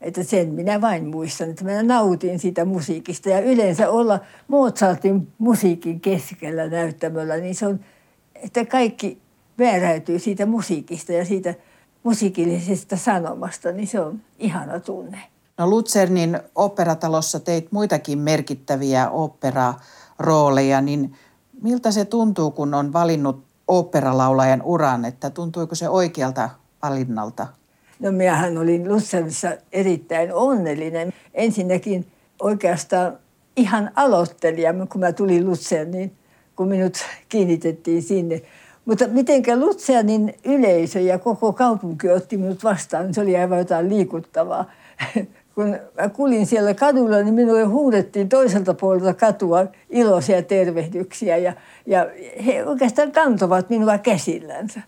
Että 0.00 0.22
sen 0.22 0.48
minä 0.48 0.80
vain 0.80 1.06
muistan, 1.06 1.50
että 1.50 1.64
minä 1.64 1.82
nautin 1.82 2.38
siitä 2.38 2.64
musiikista. 2.64 3.28
Ja 3.28 3.40
yleensä 3.40 3.90
olla 3.90 4.20
Mozartin 4.48 5.32
musiikin 5.38 6.00
keskellä 6.00 6.66
näyttämöllä, 6.68 7.36
niin 7.36 7.54
se 7.54 7.66
on, 7.66 7.80
että 8.34 8.64
kaikki 8.64 9.18
vääräytyy 9.58 10.18
siitä 10.18 10.46
musiikista 10.46 11.12
ja 11.12 11.24
siitä 11.24 11.54
musiikillisesta 12.02 12.96
sanomasta, 12.96 13.72
niin 13.72 13.88
se 13.88 14.00
on 14.00 14.20
ihana 14.38 14.80
tunne. 14.80 15.18
No 15.58 15.70
Luzernin 15.70 16.38
operatalossa 16.54 17.40
teit 17.40 17.72
muitakin 17.72 18.18
merkittäviä 18.18 19.10
operarooleja, 19.10 20.80
niin 20.80 21.14
miltä 21.62 21.90
se 21.90 22.04
tuntuu, 22.04 22.50
kun 22.50 22.74
on 22.74 22.92
valinnut 22.92 23.44
operalaulajan 23.68 24.62
uran, 24.62 25.04
että 25.04 25.30
tuntuiko 25.30 25.74
se 25.74 25.88
oikealta 25.88 26.50
valinnalta? 26.82 27.46
No 28.00 28.12
minähän 28.12 28.58
olin 28.58 28.88
Luzernissa 28.88 29.52
erittäin 29.72 30.34
onnellinen. 30.34 31.12
Ensinnäkin 31.34 32.06
oikeastaan 32.42 33.18
ihan 33.56 33.90
aloittelija, 33.94 34.74
kun 34.92 35.00
mä 35.00 35.12
tulin 35.12 35.46
Luzerniin, 35.46 36.12
kun 36.56 36.68
minut 36.68 36.98
kiinnitettiin 37.28 38.02
sinne. 38.02 38.42
Mutta 38.84 39.08
mitenkä 39.08 39.56
Lutseanin 39.56 40.34
yleisö 40.44 41.00
ja 41.00 41.18
koko 41.18 41.52
kaupunki 41.52 42.10
otti 42.10 42.36
minut 42.36 42.64
vastaan, 42.64 43.04
niin 43.04 43.14
se 43.14 43.20
oli 43.20 43.36
aivan 43.36 43.58
jotain 43.58 43.88
liikuttavaa. 43.88 44.70
Kun 45.54 45.78
mä 46.00 46.08
kulin 46.08 46.46
siellä 46.46 46.74
kadulla, 46.74 47.22
niin 47.22 47.34
minulle 47.34 47.64
huudettiin 47.64 48.28
toiselta 48.28 48.74
puolelta 48.74 49.14
katua 49.14 49.66
iloisia 49.90 50.42
tervehdyksiä 50.42 51.36
ja, 51.36 51.52
ja 51.86 52.06
he 52.46 52.64
oikeastaan 52.64 53.12
kantovat 53.12 53.70
minua 53.70 53.98
käsillänsä. 53.98 54.80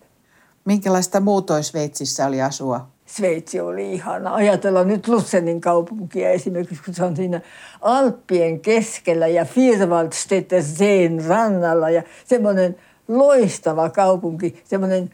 Minkälaista 0.65 1.21
muutoisveitsissä 1.21 2.27
oli 2.27 2.43
asua? 2.43 2.89
Sveitsi 3.09 3.61
oli 3.61 3.93
ihana. 3.93 4.35
Ajatella 4.35 4.85
nyt 4.85 5.09
Lussenin 5.09 5.61
kaupunkia 5.61 6.31
esimerkiksi, 6.31 6.85
kun 6.85 6.95
se 6.95 7.05
on 7.05 7.17
siinä 7.17 7.41
Alppien 7.81 8.61
keskellä 8.61 9.27
ja 9.27 9.45
Firwaldstätter 9.45 10.63
Seen 10.63 11.25
rannalla 11.29 11.91
ja 11.91 12.03
semmoinen 12.25 12.77
loistava 13.09 13.91
kaupunki, 13.91 14.63
semmoinen 14.65 15.11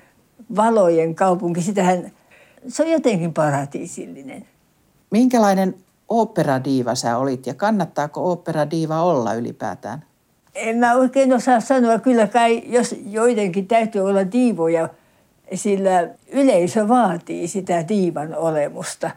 valojen 0.57 1.15
kaupunki. 1.15 1.63
Sitähän, 1.63 2.13
se 2.69 2.83
on 2.83 2.91
jotenkin 2.91 3.35
paratiisillinen. 3.35 4.47
Minkälainen 5.11 5.75
operadiiva 6.09 6.95
sä 6.95 7.17
olit 7.19 7.47
ja 7.47 7.55
kannattaako 7.55 8.33
operadiiva 8.33 9.03
olla 9.03 9.35
ylipäätään? 9.35 10.05
En 10.55 10.77
mä 10.77 10.95
oikein 10.95 11.33
osaa 11.33 11.61
sanoa. 11.61 11.99
Kyllä 11.99 12.27
kai, 12.27 12.63
jos 12.67 12.95
joidenkin 13.07 13.67
täytyy 13.67 14.01
olla 14.01 14.33
diivoja– 14.33 14.89
sillä 15.55 16.09
yleisö 16.33 16.89
vaatii 16.89 17.49
sitä 17.49 17.89
diivan 17.89 18.35
olemusta. 18.35 19.11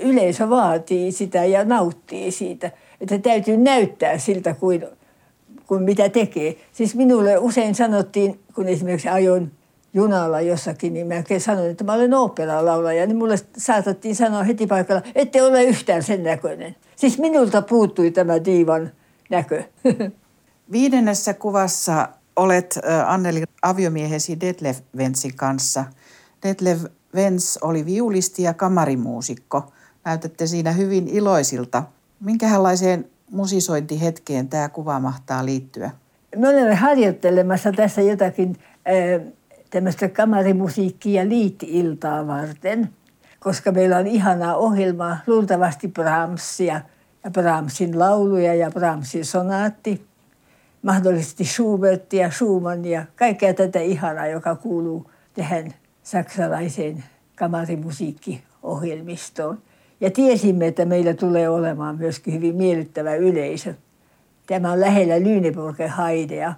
Yleisö 0.00 0.50
vaatii 0.50 1.12
sitä 1.12 1.44
ja 1.44 1.64
nauttii 1.64 2.30
siitä. 2.30 2.70
Että 3.00 3.18
täytyy 3.18 3.56
näyttää 3.56 4.18
siltä 4.18 4.54
kuin, 4.54 4.86
kuin 5.66 5.82
mitä 5.82 6.08
tekee. 6.08 6.56
Siis 6.72 6.94
minulle 6.94 7.38
usein 7.38 7.74
sanottiin, 7.74 8.40
kun 8.54 8.68
esimerkiksi 8.68 9.08
ajoin 9.08 9.52
junalla 9.94 10.40
jossakin, 10.40 10.94
niin 10.94 11.06
mä 11.06 11.14
sanoin, 11.38 11.70
että 11.70 11.84
mä 11.84 11.92
olen 11.92 12.14
oopperalaulaja, 12.14 13.06
niin 13.06 13.16
mulle 13.16 13.36
saatettiin 13.56 14.16
sanoa 14.16 14.42
heti 14.42 14.66
paikalla, 14.66 15.02
ette 15.14 15.42
ole 15.42 15.64
yhtään 15.64 16.02
sen 16.02 16.22
näköinen. 16.22 16.76
Siis 16.96 17.18
minulta 17.18 17.62
puuttui 17.62 18.10
tämä 18.10 18.44
diivan 18.44 18.90
näkö. 19.30 19.62
Viidennessä 20.72 21.34
kuvassa 21.34 22.08
olet 22.40 22.78
Anneli 23.06 23.42
aviomiehesi 23.62 24.40
Detlef 24.40 24.80
Vensin 24.96 25.36
kanssa. 25.36 25.84
Detlef 26.42 26.84
Vens 27.14 27.58
oli 27.62 27.86
viulisti 27.86 28.42
ja 28.42 28.54
kamarimuusikko. 28.54 29.72
Näytätte 30.04 30.46
siinä 30.46 30.72
hyvin 30.72 31.08
iloisilta. 31.08 31.82
Minkälaiseen 32.20 33.04
musisointihetkeen 33.30 34.48
tämä 34.48 34.68
kuva 34.68 35.00
mahtaa 35.00 35.44
liittyä? 35.44 35.90
Me 36.36 36.48
olemme 36.48 36.74
harjoittelemassa 36.74 37.72
tässä 37.72 38.02
jotakin 38.02 38.56
tämmöistä 39.70 40.08
kamarimusiikkia 40.08 41.28
liitti-iltaa 41.28 42.26
varten, 42.26 42.88
koska 43.40 43.72
meillä 43.72 43.96
on 43.96 44.06
ihanaa 44.06 44.56
ohjelmaa, 44.56 45.18
luultavasti 45.26 45.88
Brahmsia 45.88 46.80
ja 47.24 47.30
Brahmsin 47.30 47.98
lauluja 47.98 48.54
ja 48.54 48.70
Brahmsin 48.70 49.24
sonaatti– 49.24 50.02
mahdollisesti 50.82 51.44
Schubertia, 51.44 52.30
Schumannia, 52.30 53.04
kaikkea 53.16 53.54
tätä 53.54 53.80
ihanaa, 53.80 54.26
joka 54.26 54.56
kuuluu 54.56 55.10
tähän 55.34 55.74
saksalaiseen 56.02 57.04
kamarimusiikkiohjelmistoon. 57.36 59.58
Ja 60.00 60.10
tiesimme, 60.10 60.66
että 60.66 60.84
meillä 60.84 61.14
tulee 61.14 61.48
olemaan 61.48 61.98
myöskin 61.98 62.34
hyvin 62.34 62.56
miellyttävä 62.56 63.14
yleisö. 63.14 63.74
Tämä 64.46 64.72
on 64.72 64.80
lähellä 64.80 65.18
Lüneburger 65.18 65.88
Haidea. 65.88 66.54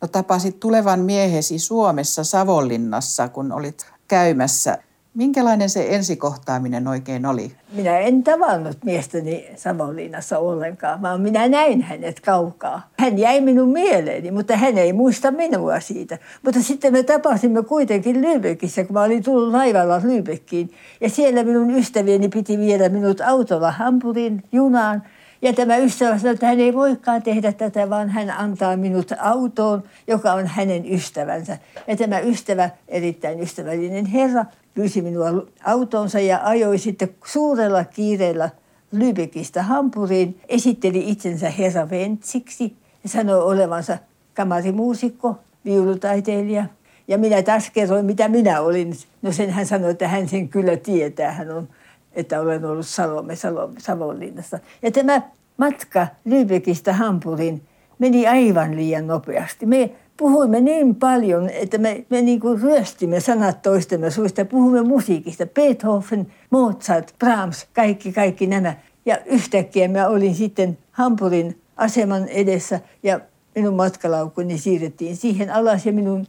No 0.00 0.08
tapasit 0.08 0.60
tulevan 0.60 1.00
miehesi 1.00 1.58
Suomessa 1.58 2.24
Savonlinnassa, 2.24 3.28
kun 3.28 3.52
olit 3.52 3.86
käymässä 4.08 4.78
Minkälainen 5.14 5.70
se 5.70 5.86
ensikohtaaminen 5.88 6.88
oikein 6.88 7.26
oli? 7.26 7.52
Minä 7.72 7.98
en 7.98 8.22
tavannut 8.22 8.76
miestäni 8.84 9.48
Savonlinnassa 9.56 10.38
ollenkaan, 10.38 11.02
vaan 11.02 11.20
minä 11.20 11.48
näin 11.48 11.82
hänet 11.82 12.20
kaukaa. 12.20 12.88
Hän 12.98 13.18
jäi 13.18 13.40
minun 13.40 13.68
mieleeni, 13.68 14.30
mutta 14.30 14.56
hän 14.56 14.78
ei 14.78 14.92
muista 14.92 15.30
minua 15.30 15.80
siitä. 15.80 16.18
Mutta 16.44 16.60
sitten 16.60 16.92
me 16.92 17.02
tapasimme 17.02 17.62
kuitenkin 17.62 18.16
Lübeckissä, 18.16 18.86
kun 18.86 18.94
mä 18.94 19.02
olin 19.02 19.22
tullut 19.22 19.52
laivalla 19.52 19.98
Lübeckiin. 19.98 20.74
Ja 21.00 21.10
siellä 21.10 21.44
minun 21.44 21.70
ystävieni 21.70 22.28
piti 22.28 22.58
viedä 22.58 22.88
minut 22.88 23.20
autolla 23.20 23.70
Hampurin 23.70 24.42
junaan. 24.52 25.02
Ja 25.42 25.52
tämä 25.52 25.76
ystävä 25.76 26.18
sanoi, 26.18 26.34
että 26.34 26.46
hän 26.46 26.60
ei 26.60 26.74
voikaan 26.74 27.22
tehdä 27.22 27.52
tätä, 27.52 27.90
vaan 27.90 28.08
hän 28.08 28.30
antaa 28.30 28.76
minut 28.76 29.12
autoon, 29.18 29.82
joka 30.06 30.32
on 30.32 30.46
hänen 30.46 30.92
ystävänsä. 30.92 31.58
Ja 31.86 31.96
tämä 31.96 32.20
ystävä, 32.20 32.70
erittäin 32.88 33.40
ystävällinen 33.40 34.06
herra, 34.06 34.44
pyysi 34.74 35.02
minua 35.02 35.26
autonsa 35.64 36.20
ja 36.20 36.40
ajoi 36.44 36.78
sitten 36.78 37.10
suurella 37.24 37.84
kiireellä 37.84 38.50
Lübeckistä 38.94 39.62
Hampuriin, 39.62 40.40
esitteli 40.48 41.10
itsensä 41.10 41.50
herra 41.50 41.90
Ventsiksi 41.90 42.76
ja 43.02 43.08
sanoi 43.08 43.42
olevansa 43.42 43.98
kamarimuusikko, 44.34 45.38
viulutaiteilija. 45.64 46.64
Ja 47.08 47.18
minä 47.18 47.42
taas 47.42 47.70
kerroin, 47.70 48.06
mitä 48.06 48.28
minä 48.28 48.60
olin. 48.60 48.96
No 49.22 49.32
sen 49.32 49.50
hän 49.50 49.66
sanoi, 49.66 49.90
että 49.90 50.08
hän 50.08 50.28
sen 50.28 50.48
kyllä 50.48 50.76
tietää. 50.76 51.32
Hän 51.32 51.50
on, 51.50 51.68
että 52.12 52.40
olen 52.40 52.64
ollut 52.64 52.86
Salome, 52.86 53.36
Salome 53.36 53.80
Savonlinnassa. 53.80 54.58
Ja 54.82 54.90
tämä 54.90 55.22
matka 55.56 56.06
Lübeckistä 56.28 56.92
Hampurin 56.92 57.62
meni 57.98 58.26
aivan 58.26 58.76
liian 58.76 59.06
nopeasti. 59.06 59.66
Me 59.66 59.90
puhuimme 60.16 60.60
niin 60.60 60.94
paljon, 60.94 61.50
että 61.50 61.78
me, 61.78 62.04
me 62.10 62.22
niin 62.22 62.40
kuin 62.40 62.62
ryöstimme 62.62 63.20
sanat 63.20 63.62
toistemme 63.62 64.10
suista. 64.10 64.44
Puhuimme 64.44 64.82
musiikista. 64.82 65.46
Beethoven, 65.46 66.26
Mozart, 66.50 67.14
Brahms, 67.18 67.66
kaikki, 67.74 68.12
kaikki 68.12 68.46
nämä. 68.46 68.74
Ja 69.06 69.18
yhtäkkiä 69.26 69.88
mä 69.88 70.08
olin 70.08 70.34
sitten 70.34 70.78
Hampurin 70.92 71.60
aseman 71.76 72.28
edessä 72.28 72.80
ja 73.02 73.20
minun 73.54 73.74
matkalaukuni 73.74 74.58
siirrettiin 74.58 75.16
siihen 75.16 75.50
alas 75.50 75.86
ja 75.86 75.92
minun 75.92 76.26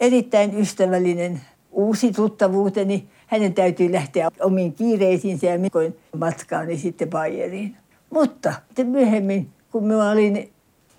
erittäin 0.00 0.60
ystävällinen 0.60 1.40
uusi 1.74 2.12
tuttavuuteni, 2.12 3.08
hänen 3.26 3.54
täytyy 3.54 3.92
lähteä 3.92 4.30
omiin 4.40 4.72
kiireisiinsä 4.72 5.46
ja 5.46 5.58
mikoin 5.58 5.96
matkaani 6.16 6.78
sitten 6.78 7.10
Bayeriin. 7.10 7.76
Mutta 8.10 8.54
myöhemmin, 8.84 9.48
kun 9.72 9.86
mä 9.86 10.10
olin 10.10 10.50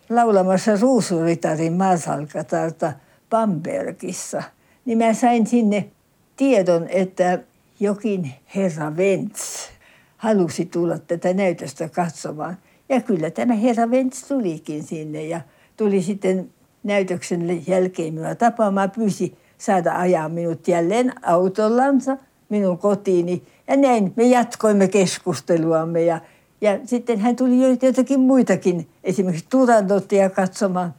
laulamassa 0.09 0.77
Ruusuritarin 0.81 1.73
Marsalkatarta 1.73 2.93
Bambergissa, 3.29 4.43
niin 4.85 4.97
mä 4.97 5.13
sain 5.13 5.47
sinne 5.47 5.89
tiedon, 6.37 6.87
että 6.89 7.39
jokin 7.79 8.31
herra 8.55 8.97
Vents 8.97 9.69
halusi 10.17 10.65
tulla 10.65 10.97
tätä 10.97 11.33
näytöstä 11.33 11.89
katsomaan. 11.89 12.57
Ja 12.89 13.01
kyllä 13.01 13.31
tämä 13.31 13.53
herra 13.53 13.91
Vents 13.91 14.23
tulikin 14.27 14.83
sinne 14.83 15.23
ja 15.23 15.41
tuli 15.77 16.01
sitten 16.01 16.49
näytöksen 16.83 17.63
jälkeen 17.67 18.13
minua 18.13 18.35
tapaamaan, 18.35 18.91
pyysi 18.91 19.37
saada 19.57 19.95
ajaa 19.95 20.29
minut 20.29 20.67
jälleen 20.67 21.13
autollansa 21.21 22.17
minun 22.49 22.77
kotiini. 22.77 23.43
Ja 23.67 23.77
näin 23.77 24.13
me 24.15 24.23
jatkoimme 24.23 24.87
keskusteluamme 24.87 26.01
ja 26.01 26.21
ja 26.61 26.79
sitten 26.85 27.19
hän 27.19 27.35
tuli 27.35 27.59
joitakin 27.81 28.19
muitakin, 28.19 28.87
esimerkiksi 29.03 29.45
Turandottia 29.49 30.29
katsomaan, 30.29 30.93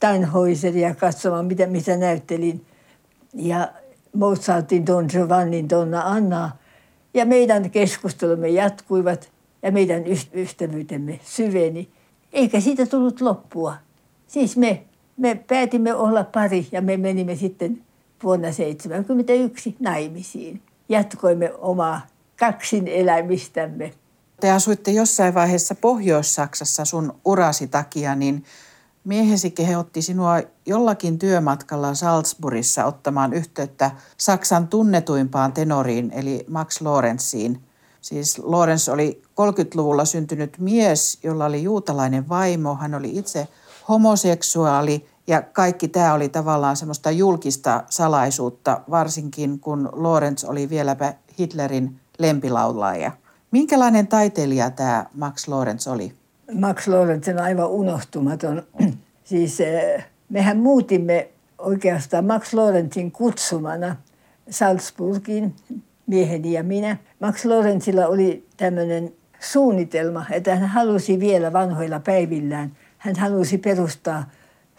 Tannhäuseria 0.00 0.94
katsomaan, 0.94 1.46
mitä, 1.46 1.66
mitä 1.66 1.96
näyttelin. 1.96 2.66
Ja 3.34 3.68
Mozartin 4.12 4.86
Don 4.86 5.06
Giovannin 5.08 5.68
Donna 5.70 6.02
Anna. 6.02 6.50
Ja 7.14 7.26
meidän 7.26 7.70
keskustelumme 7.70 8.48
jatkuivat 8.48 9.30
ja 9.62 9.72
meidän 9.72 10.04
ystävyytemme 10.34 11.20
syveni. 11.24 11.88
Eikä 12.32 12.60
siitä 12.60 12.86
tullut 12.86 13.20
loppua. 13.20 13.74
Siis 14.26 14.56
me, 14.56 14.82
me 15.16 15.34
päätimme 15.46 15.94
olla 15.94 16.24
pari 16.24 16.66
ja 16.72 16.82
me 16.82 16.96
menimme 16.96 17.36
sitten 17.36 17.82
vuonna 18.22 18.48
1971 18.48 19.76
naimisiin. 19.80 20.62
Jatkoimme 20.88 21.52
omaa 21.58 22.00
kaksin 22.38 22.88
elämistämme. 22.88 23.92
Te 24.40 24.50
asuitte 24.50 24.90
jossain 24.90 25.34
vaiheessa 25.34 25.74
Pohjois-Saksassa 25.74 26.84
sun 26.84 27.20
urasi 27.24 27.66
takia, 27.66 28.14
niin 28.14 28.44
miehesi 29.04 29.50
kehotti 29.50 30.02
sinua 30.02 30.40
jollakin 30.66 31.18
työmatkalla 31.18 31.94
Salzburgissa 31.94 32.84
ottamaan 32.84 33.32
yhteyttä 33.32 33.90
Saksan 34.16 34.68
tunnetuimpaan 34.68 35.52
tenoriin, 35.52 36.10
eli 36.14 36.44
Max 36.48 36.80
Lorenziin. 36.80 37.60
Siis 38.00 38.38
Lorenz 38.38 38.88
oli 38.88 39.22
30-luvulla 39.40 40.04
syntynyt 40.04 40.58
mies, 40.58 41.18
jolla 41.22 41.44
oli 41.44 41.62
juutalainen 41.62 42.28
vaimo. 42.28 42.74
Hän 42.74 42.94
oli 42.94 43.18
itse 43.18 43.48
homoseksuaali 43.88 45.06
ja 45.26 45.42
kaikki 45.42 45.88
tämä 45.88 46.14
oli 46.14 46.28
tavallaan 46.28 46.76
semmoista 46.76 47.10
julkista 47.10 47.84
salaisuutta, 47.90 48.80
varsinkin 48.90 49.60
kun 49.60 49.88
Lorenz 49.92 50.44
oli 50.44 50.70
vieläpä 50.70 51.14
Hitlerin 51.38 52.00
lempilaulaja. 52.18 53.12
Minkälainen 53.50 54.06
taiteilija 54.06 54.70
tämä 54.70 55.06
Max 55.14 55.48
Lorenz 55.48 55.86
oli? 55.86 56.12
Max 56.54 56.88
Lorenz 56.88 57.28
on 57.28 57.38
aivan 57.38 57.68
unohtumaton. 57.68 58.62
siis 59.24 59.60
eh, 59.60 60.04
mehän 60.28 60.58
muutimme 60.58 61.28
oikeastaan 61.58 62.24
Max 62.24 62.52
Lorenzin 62.52 63.12
kutsumana 63.12 63.96
Salzburgin, 64.50 65.54
mieheni 66.06 66.52
ja 66.52 66.62
minä. 66.62 66.96
Max 67.20 67.44
Lorenzilla 67.44 68.06
oli 68.06 68.46
tämmöinen 68.56 69.12
suunnitelma, 69.40 70.26
että 70.30 70.56
hän 70.56 70.68
halusi 70.68 71.20
vielä 71.20 71.52
vanhoilla 71.52 72.00
päivillään, 72.00 72.76
hän 72.98 73.16
halusi 73.16 73.58
perustaa 73.58 74.30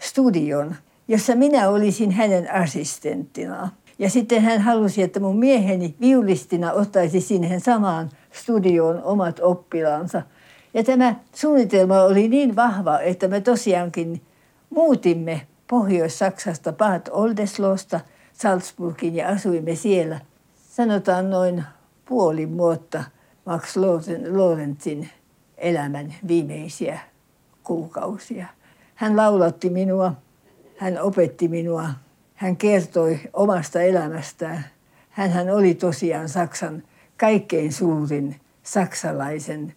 studion, 0.02 0.74
jossa 1.08 1.34
minä 1.34 1.68
olisin 1.68 2.10
hänen 2.10 2.54
assistenttinaan. 2.54 3.70
Ja 3.98 4.10
sitten 4.10 4.42
hän 4.42 4.60
halusi, 4.60 5.02
että 5.02 5.20
mun 5.20 5.38
mieheni 5.38 5.94
viulistina 6.00 6.72
ottaisi 6.72 7.20
sinne 7.20 7.60
samaan 7.60 8.10
studioon 8.32 9.02
omat 9.02 9.40
oppilaansa. 9.42 10.22
Ja 10.74 10.84
tämä 10.84 11.14
suunnitelma 11.34 12.02
oli 12.02 12.28
niin 12.28 12.56
vahva, 12.56 13.00
että 13.00 13.28
me 13.28 13.40
tosiaankin 13.40 14.22
muutimme 14.70 15.46
Pohjois-Saksasta 15.66 16.72
Bad 16.72 17.02
Oldeslosta 17.10 18.00
Salzburgin 18.32 19.16
ja 19.16 19.28
asuimme 19.28 19.74
siellä 19.74 20.20
sanotaan 20.54 21.30
noin 21.30 21.64
puoli 22.04 22.56
vuotta 22.56 23.04
Max 23.44 23.76
Lorenzin 24.30 25.08
elämän 25.56 26.14
viimeisiä 26.28 27.00
kuukausia. 27.62 28.46
Hän 29.02 29.16
laulatti 29.16 29.70
minua, 29.70 30.14
hän 30.76 31.02
opetti 31.02 31.48
minua, 31.48 31.88
hän 32.34 32.56
kertoi 32.56 33.18
omasta 33.32 33.82
elämästään. 33.82 34.64
Hän 35.10 35.50
oli 35.50 35.74
tosiaan 35.74 36.28
Saksan 36.28 36.82
kaikkein 37.16 37.72
suurin 37.72 38.36
saksalaisen 38.62 39.74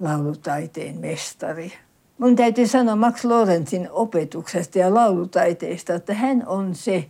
laulutaiteen 0.00 1.00
mestari. 1.00 1.72
Mun 2.18 2.36
täytyy 2.36 2.66
sanoa 2.66 2.96
Max 2.96 3.24
Lorenzin 3.24 3.88
opetuksesta 3.90 4.78
ja 4.78 4.94
laulutaiteesta, 4.94 5.94
että 5.94 6.14
hän 6.14 6.46
on 6.46 6.74
se 6.74 7.04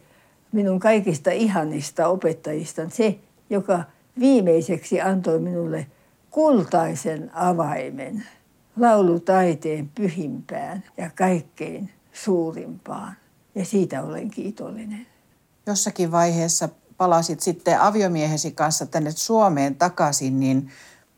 minun 0.53 0.81
kaikista 0.81 1.31
ihanista 1.31 2.09
opettajista, 2.09 2.83
se, 2.89 3.19
joka 3.51 3.83
viimeiseksi 4.21 5.01
antoi 5.01 5.41
minulle 5.41 5.87
kultaisen 6.31 7.31
avaimen 7.35 8.25
laulutaiteen 8.81 9.89
pyhimpään 9.95 10.85
ja 10.97 11.11
kaikkein 11.15 11.91
suurimpaan. 12.13 13.17
Ja 13.55 13.65
siitä 13.65 14.03
olen 14.03 14.31
kiitollinen. 14.31 15.07
Jossakin 15.67 16.13
vaiheessa 16.13 16.69
palasit 16.97 17.41
sitten 17.41 17.81
aviomiehesi 17.81 18.51
kanssa 18.51 18.87
tänne 18.87 19.11
Suomeen 19.11 19.75
takaisin, 19.75 20.41
niin 20.41 20.71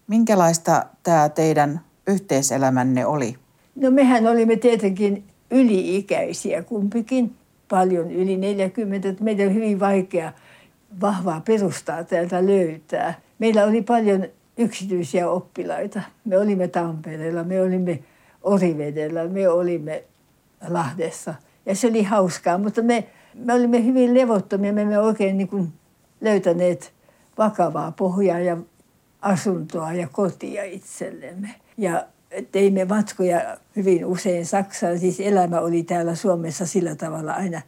minkälaista 0.07 0.87
tämä 1.03 1.29
teidän 1.29 1.81
yhteiselämänne 2.07 3.07
oli? 3.07 3.37
No 3.75 3.91
mehän 3.91 4.27
olimme 4.27 4.57
tietenkin 4.57 5.25
yli-ikäisiä 5.51 6.63
kumpikin, 6.63 7.35
paljon 7.69 8.11
yli 8.11 8.37
40. 8.37 9.15
Meidän 9.21 9.49
on 9.49 9.55
hyvin 9.55 9.81
vaikea 9.81 10.33
vahvaa 11.01 11.41
perustaa 11.41 12.05
täältä 12.05 12.47
löytää. 12.47 13.15
Meillä 13.39 13.65
oli 13.65 13.83
paljon 13.83 14.27
yksityisiä 14.57 15.31
oppilaita. 15.31 16.03
Me 16.25 16.39
olimme 16.39 16.69
Tampereella, 16.69 17.45
me 17.45 17.63
olimme 17.63 18.03
Orivedellä, 18.43 19.29
me 19.29 19.49
olimme 19.49 20.05
Lahdessa. 20.69 21.35
Ja 21.67 21.75
se 21.75 21.87
oli 21.87 22.03
hauskaa, 22.03 22.59
mutta 22.59 22.83
me, 22.83 23.09
me 23.35 23.55
olimme 23.55 23.85
hyvin 23.85 24.15
levottomia. 24.15 24.73
Me 24.73 24.83
emme 24.83 24.99
oikein 24.99 25.39
niin 25.39 25.49
kuin 25.49 25.73
löytäneet 26.21 26.93
vakavaa 27.39 27.93
pohjaa 27.93 28.39
ja 28.39 28.57
asuntoa 29.23 29.93
ja 29.93 30.09
kotia 30.13 30.65
itsellemme. 30.65 31.55
Ja 31.77 32.07
teimme 32.53 32.85
matkoja 32.85 33.57
hyvin 33.77 34.07
usein 34.07 34.47
Saksaan. 34.47 34.99
Siis 34.99 35.21
elämä 35.21 35.61
oli 35.61 35.83
täällä 35.83 36.15
Suomessa 36.15 36.67
sillä 36.67 36.95
tavalla 36.95 37.33
aina 37.33 37.63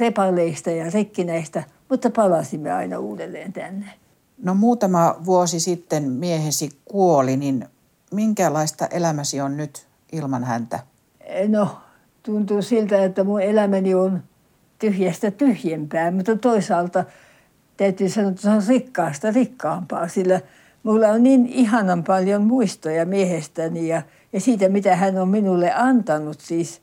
repaleista 0.00 0.70
ja 0.70 0.90
rikkinäistä, 0.90 1.62
mutta 1.88 2.10
palasimme 2.10 2.72
aina 2.72 2.98
uudelleen 2.98 3.52
tänne. 3.52 3.86
No 4.42 4.54
muutama 4.54 5.16
vuosi 5.24 5.60
sitten 5.60 6.10
miehesi 6.10 6.70
kuoli, 6.84 7.36
niin 7.36 7.66
minkälaista 8.14 8.86
elämäsi 8.86 9.40
on 9.40 9.56
nyt 9.56 9.86
ilman 10.12 10.44
häntä? 10.44 10.78
No, 11.48 11.76
tuntuu 12.22 12.62
siltä, 12.62 13.04
että 13.04 13.24
mun 13.24 13.42
elämäni 13.42 13.94
on 13.94 14.22
tyhjästä 14.78 15.30
tyhjempää, 15.30 16.10
mutta 16.10 16.36
toisaalta 16.36 17.04
täytyy 17.76 18.08
sanoa, 18.08 18.30
että 18.30 18.42
se 18.42 18.50
on 18.50 18.62
rikkaasta 18.68 19.30
rikkaampaa, 19.30 20.08
sillä 20.08 20.40
mulla 20.82 21.08
on 21.08 21.22
niin 21.22 21.46
ihanan 21.46 22.04
paljon 22.04 22.42
muistoja 22.42 23.06
miehestäni 23.06 23.88
ja, 23.88 24.02
ja 24.32 24.40
siitä, 24.40 24.68
mitä 24.68 24.96
hän 24.96 25.18
on 25.18 25.28
minulle 25.28 25.72
antanut 25.72 26.40
siis 26.40 26.80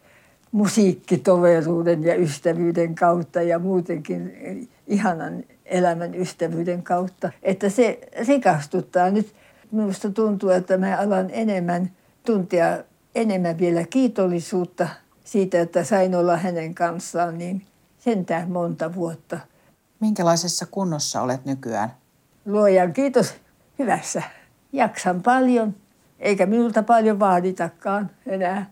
musiikkitoveruuden 0.52 2.04
ja 2.04 2.16
ystävyyden 2.16 2.96
kautta 2.96 3.42
ja 3.42 3.60
muutenkin 3.60 4.34
ihanan 4.88 5.44
elämän 5.68 6.16
ystävyyden 6.16 6.84
kautta. 6.84 7.32
Että 7.44 7.70
se 7.70 8.00
rikastuttaa 8.28 9.10
nyt. 9.10 9.36
Minusta 9.72 10.12
tuntuu, 10.12 10.50
että 10.50 10.78
mä 10.78 10.98
alan 10.98 11.30
enemmän 11.32 11.92
tuntea 12.26 12.84
enemmän 13.18 13.58
vielä 13.58 13.84
kiitollisuutta 13.90 14.88
siitä, 15.24 15.62
että 15.62 15.84
sain 15.84 16.16
olla 16.16 16.38
hänen 16.38 16.76
kanssaan 16.76 17.38
niin 17.38 17.66
sentään 18.00 18.52
monta 18.52 18.96
vuotta. 18.96 19.40
Minkälaisessa 20.00 20.66
kunnossa 20.66 21.22
olet 21.22 21.46
nykyään? 21.46 21.94
Luojan 22.46 22.94
kiitos 22.94 23.34
hyvässä. 23.80 24.24
Jaksan 24.74 25.24
paljon, 25.24 25.76
eikä 26.20 26.46
minulta 26.46 26.84
paljon 26.84 27.20
vaaditakaan 27.20 28.10
enää. 28.26 28.70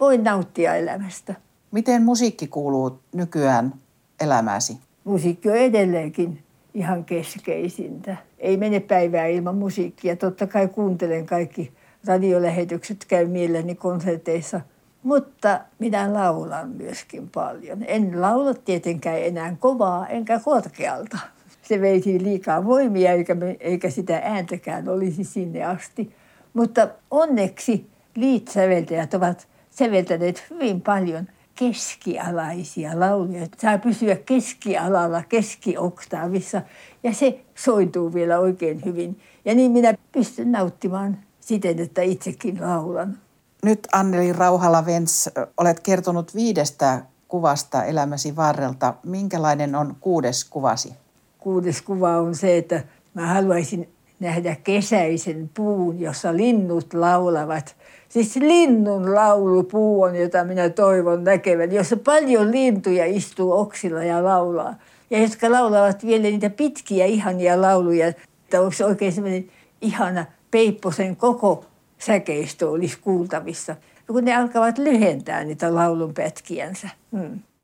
Voin 0.00 0.24
nauttia 0.24 0.74
elämästä. 0.74 1.34
Miten 1.70 2.02
musiikki 2.02 2.46
kuuluu 2.46 3.00
nykyään 3.12 3.74
elämääsi? 4.20 4.80
Musiikki 5.04 5.50
on 5.50 5.56
edelleenkin 5.56 6.42
ihan 6.74 7.04
keskeisintä. 7.04 8.16
Ei 8.38 8.56
mene 8.56 8.80
päivää 8.80 9.26
ilman 9.26 9.54
musiikkia. 9.54 10.16
Totta 10.16 10.46
kai 10.46 10.68
kuuntelen 10.68 11.26
kaikki 11.26 11.72
radiolähetykset, 12.06 13.04
käy 13.08 13.26
mielelläni 13.26 13.74
konserteissa. 13.74 14.60
Mutta 15.02 15.60
minä 15.78 16.12
laulan 16.12 16.68
myöskin 16.68 17.28
paljon. 17.28 17.84
En 17.86 18.20
laula 18.20 18.54
tietenkään 18.54 19.18
enää 19.18 19.56
kovaa 19.60 20.08
enkä 20.08 20.40
korkealta. 20.44 21.18
Se 21.62 21.80
veisi 21.80 22.22
liikaa 22.22 22.64
voimia 22.64 23.12
eikä, 23.12 23.36
eikä 23.60 23.90
sitä 23.90 24.20
ääntäkään 24.24 24.88
olisi 24.88 25.24
sinne 25.24 25.64
asti. 25.64 26.14
Mutta 26.52 26.88
onneksi 27.10 27.86
liitsäveltäjät 28.14 29.14
ovat 29.14 29.48
säveltäneet 29.70 30.44
hyvin 30.50 30.80
paljon– 30.80 31.26
keskialaisia 31.54 33.00
lauluja. 33.00 33.46
Saa 33.58 33.78
pysyä 33.78 34.16
keskialalla, 34.16 35.22
keskioktavissa 35.28 36.62
ja 37.02 37.14
se 37.14 37.44
soituu 37.54 38.14
vielä 38.14 38.38
oikein 38.38 38.82
hyvin. 38.84 39.20
Ja 39.44 39.54
niin 39.54 39.70
minä 39.70 39.94
pystyn 40.12 40.52
nauttimaan 40.52 41.18
siten, 41.40 41.78
että 41.78 42.02
itsekin 42.02 42.60
laulan. 42.60 43.18
Nyt 43.64 43.88
Anneli 43.92 44.32
Rauhala-Vents, 44.32 45.30
olet 45.56 45.80
kertonut 45.80 46.34
viidestä 46.34 47.02
kuvasta 47.28 47.84
elämäsi 47.84 48.36
varrelta. 48.36 48.94
Minkälainen 49.02 49.74
on 49.74 49.96
kuudes 50.00 50.44
kuvasi? 50.44 50.92
Kuudes 51.38 51.82
kuva 51.82 52.18
on 52.18 52.34
se, 52.34 52.58
että 52.58 52.84
mä 53.14 53.26
haluaisin 53.26 53.88
nähdä 54.20 54.56
kesäisen 54.64 55.50
puun, 55.54 56.00
jossa 56.00 56.36
linnut 56.36 56.94
laulavat– 56.94 57.76
Siis 58.12 58.36
linnun 58.36 59.14
laulupuu 59.14 60.02
on, 60.02 60.16
jota 60.16 60.44
minä 60.44 60.68
toivon 60.68 61.24
näkevän, 61.24 61.72
jossa 61.72 61.96
paljon 61.96 62.50
lintuja 62.50 63.04
istuu 63.06 63.52
oksilla 63.52 64.04
ja 64.04 64.24
laulaa. 64.24 64.74
Ja 65.10 65.22
jotka 65.22 65.50
laulavat 65.50 66.06
vielä 66.06 66.22
niitä 66.22 66.50
pitkiä 66.50 67.06
ihania 67.06 67.62
lauluja, 67.62 68.06
että 68.06 68.60
onko 68.60 68.72
se 68.72 68.84
oikein 68.84 69.12
semmoinen 69.12 69.50
ihana 69.80 70.26
Peipposen 70.50 71.16
koko 71.16 71.64
säkeistö 71.98 72.70
olisi 72.70 72.98
kuultavissa. 73.00 73.72
Ja 73.96 74.06
kun 74.06 74.24
ne 74.24 74.36
alkavat 74.36 74.78
lyhentää 74.78 75.44
niitä 75.44 75.74
laulun 75.74 76.14
pätkiänsä. 76.14 76.88
Hmm. 77.16 77.40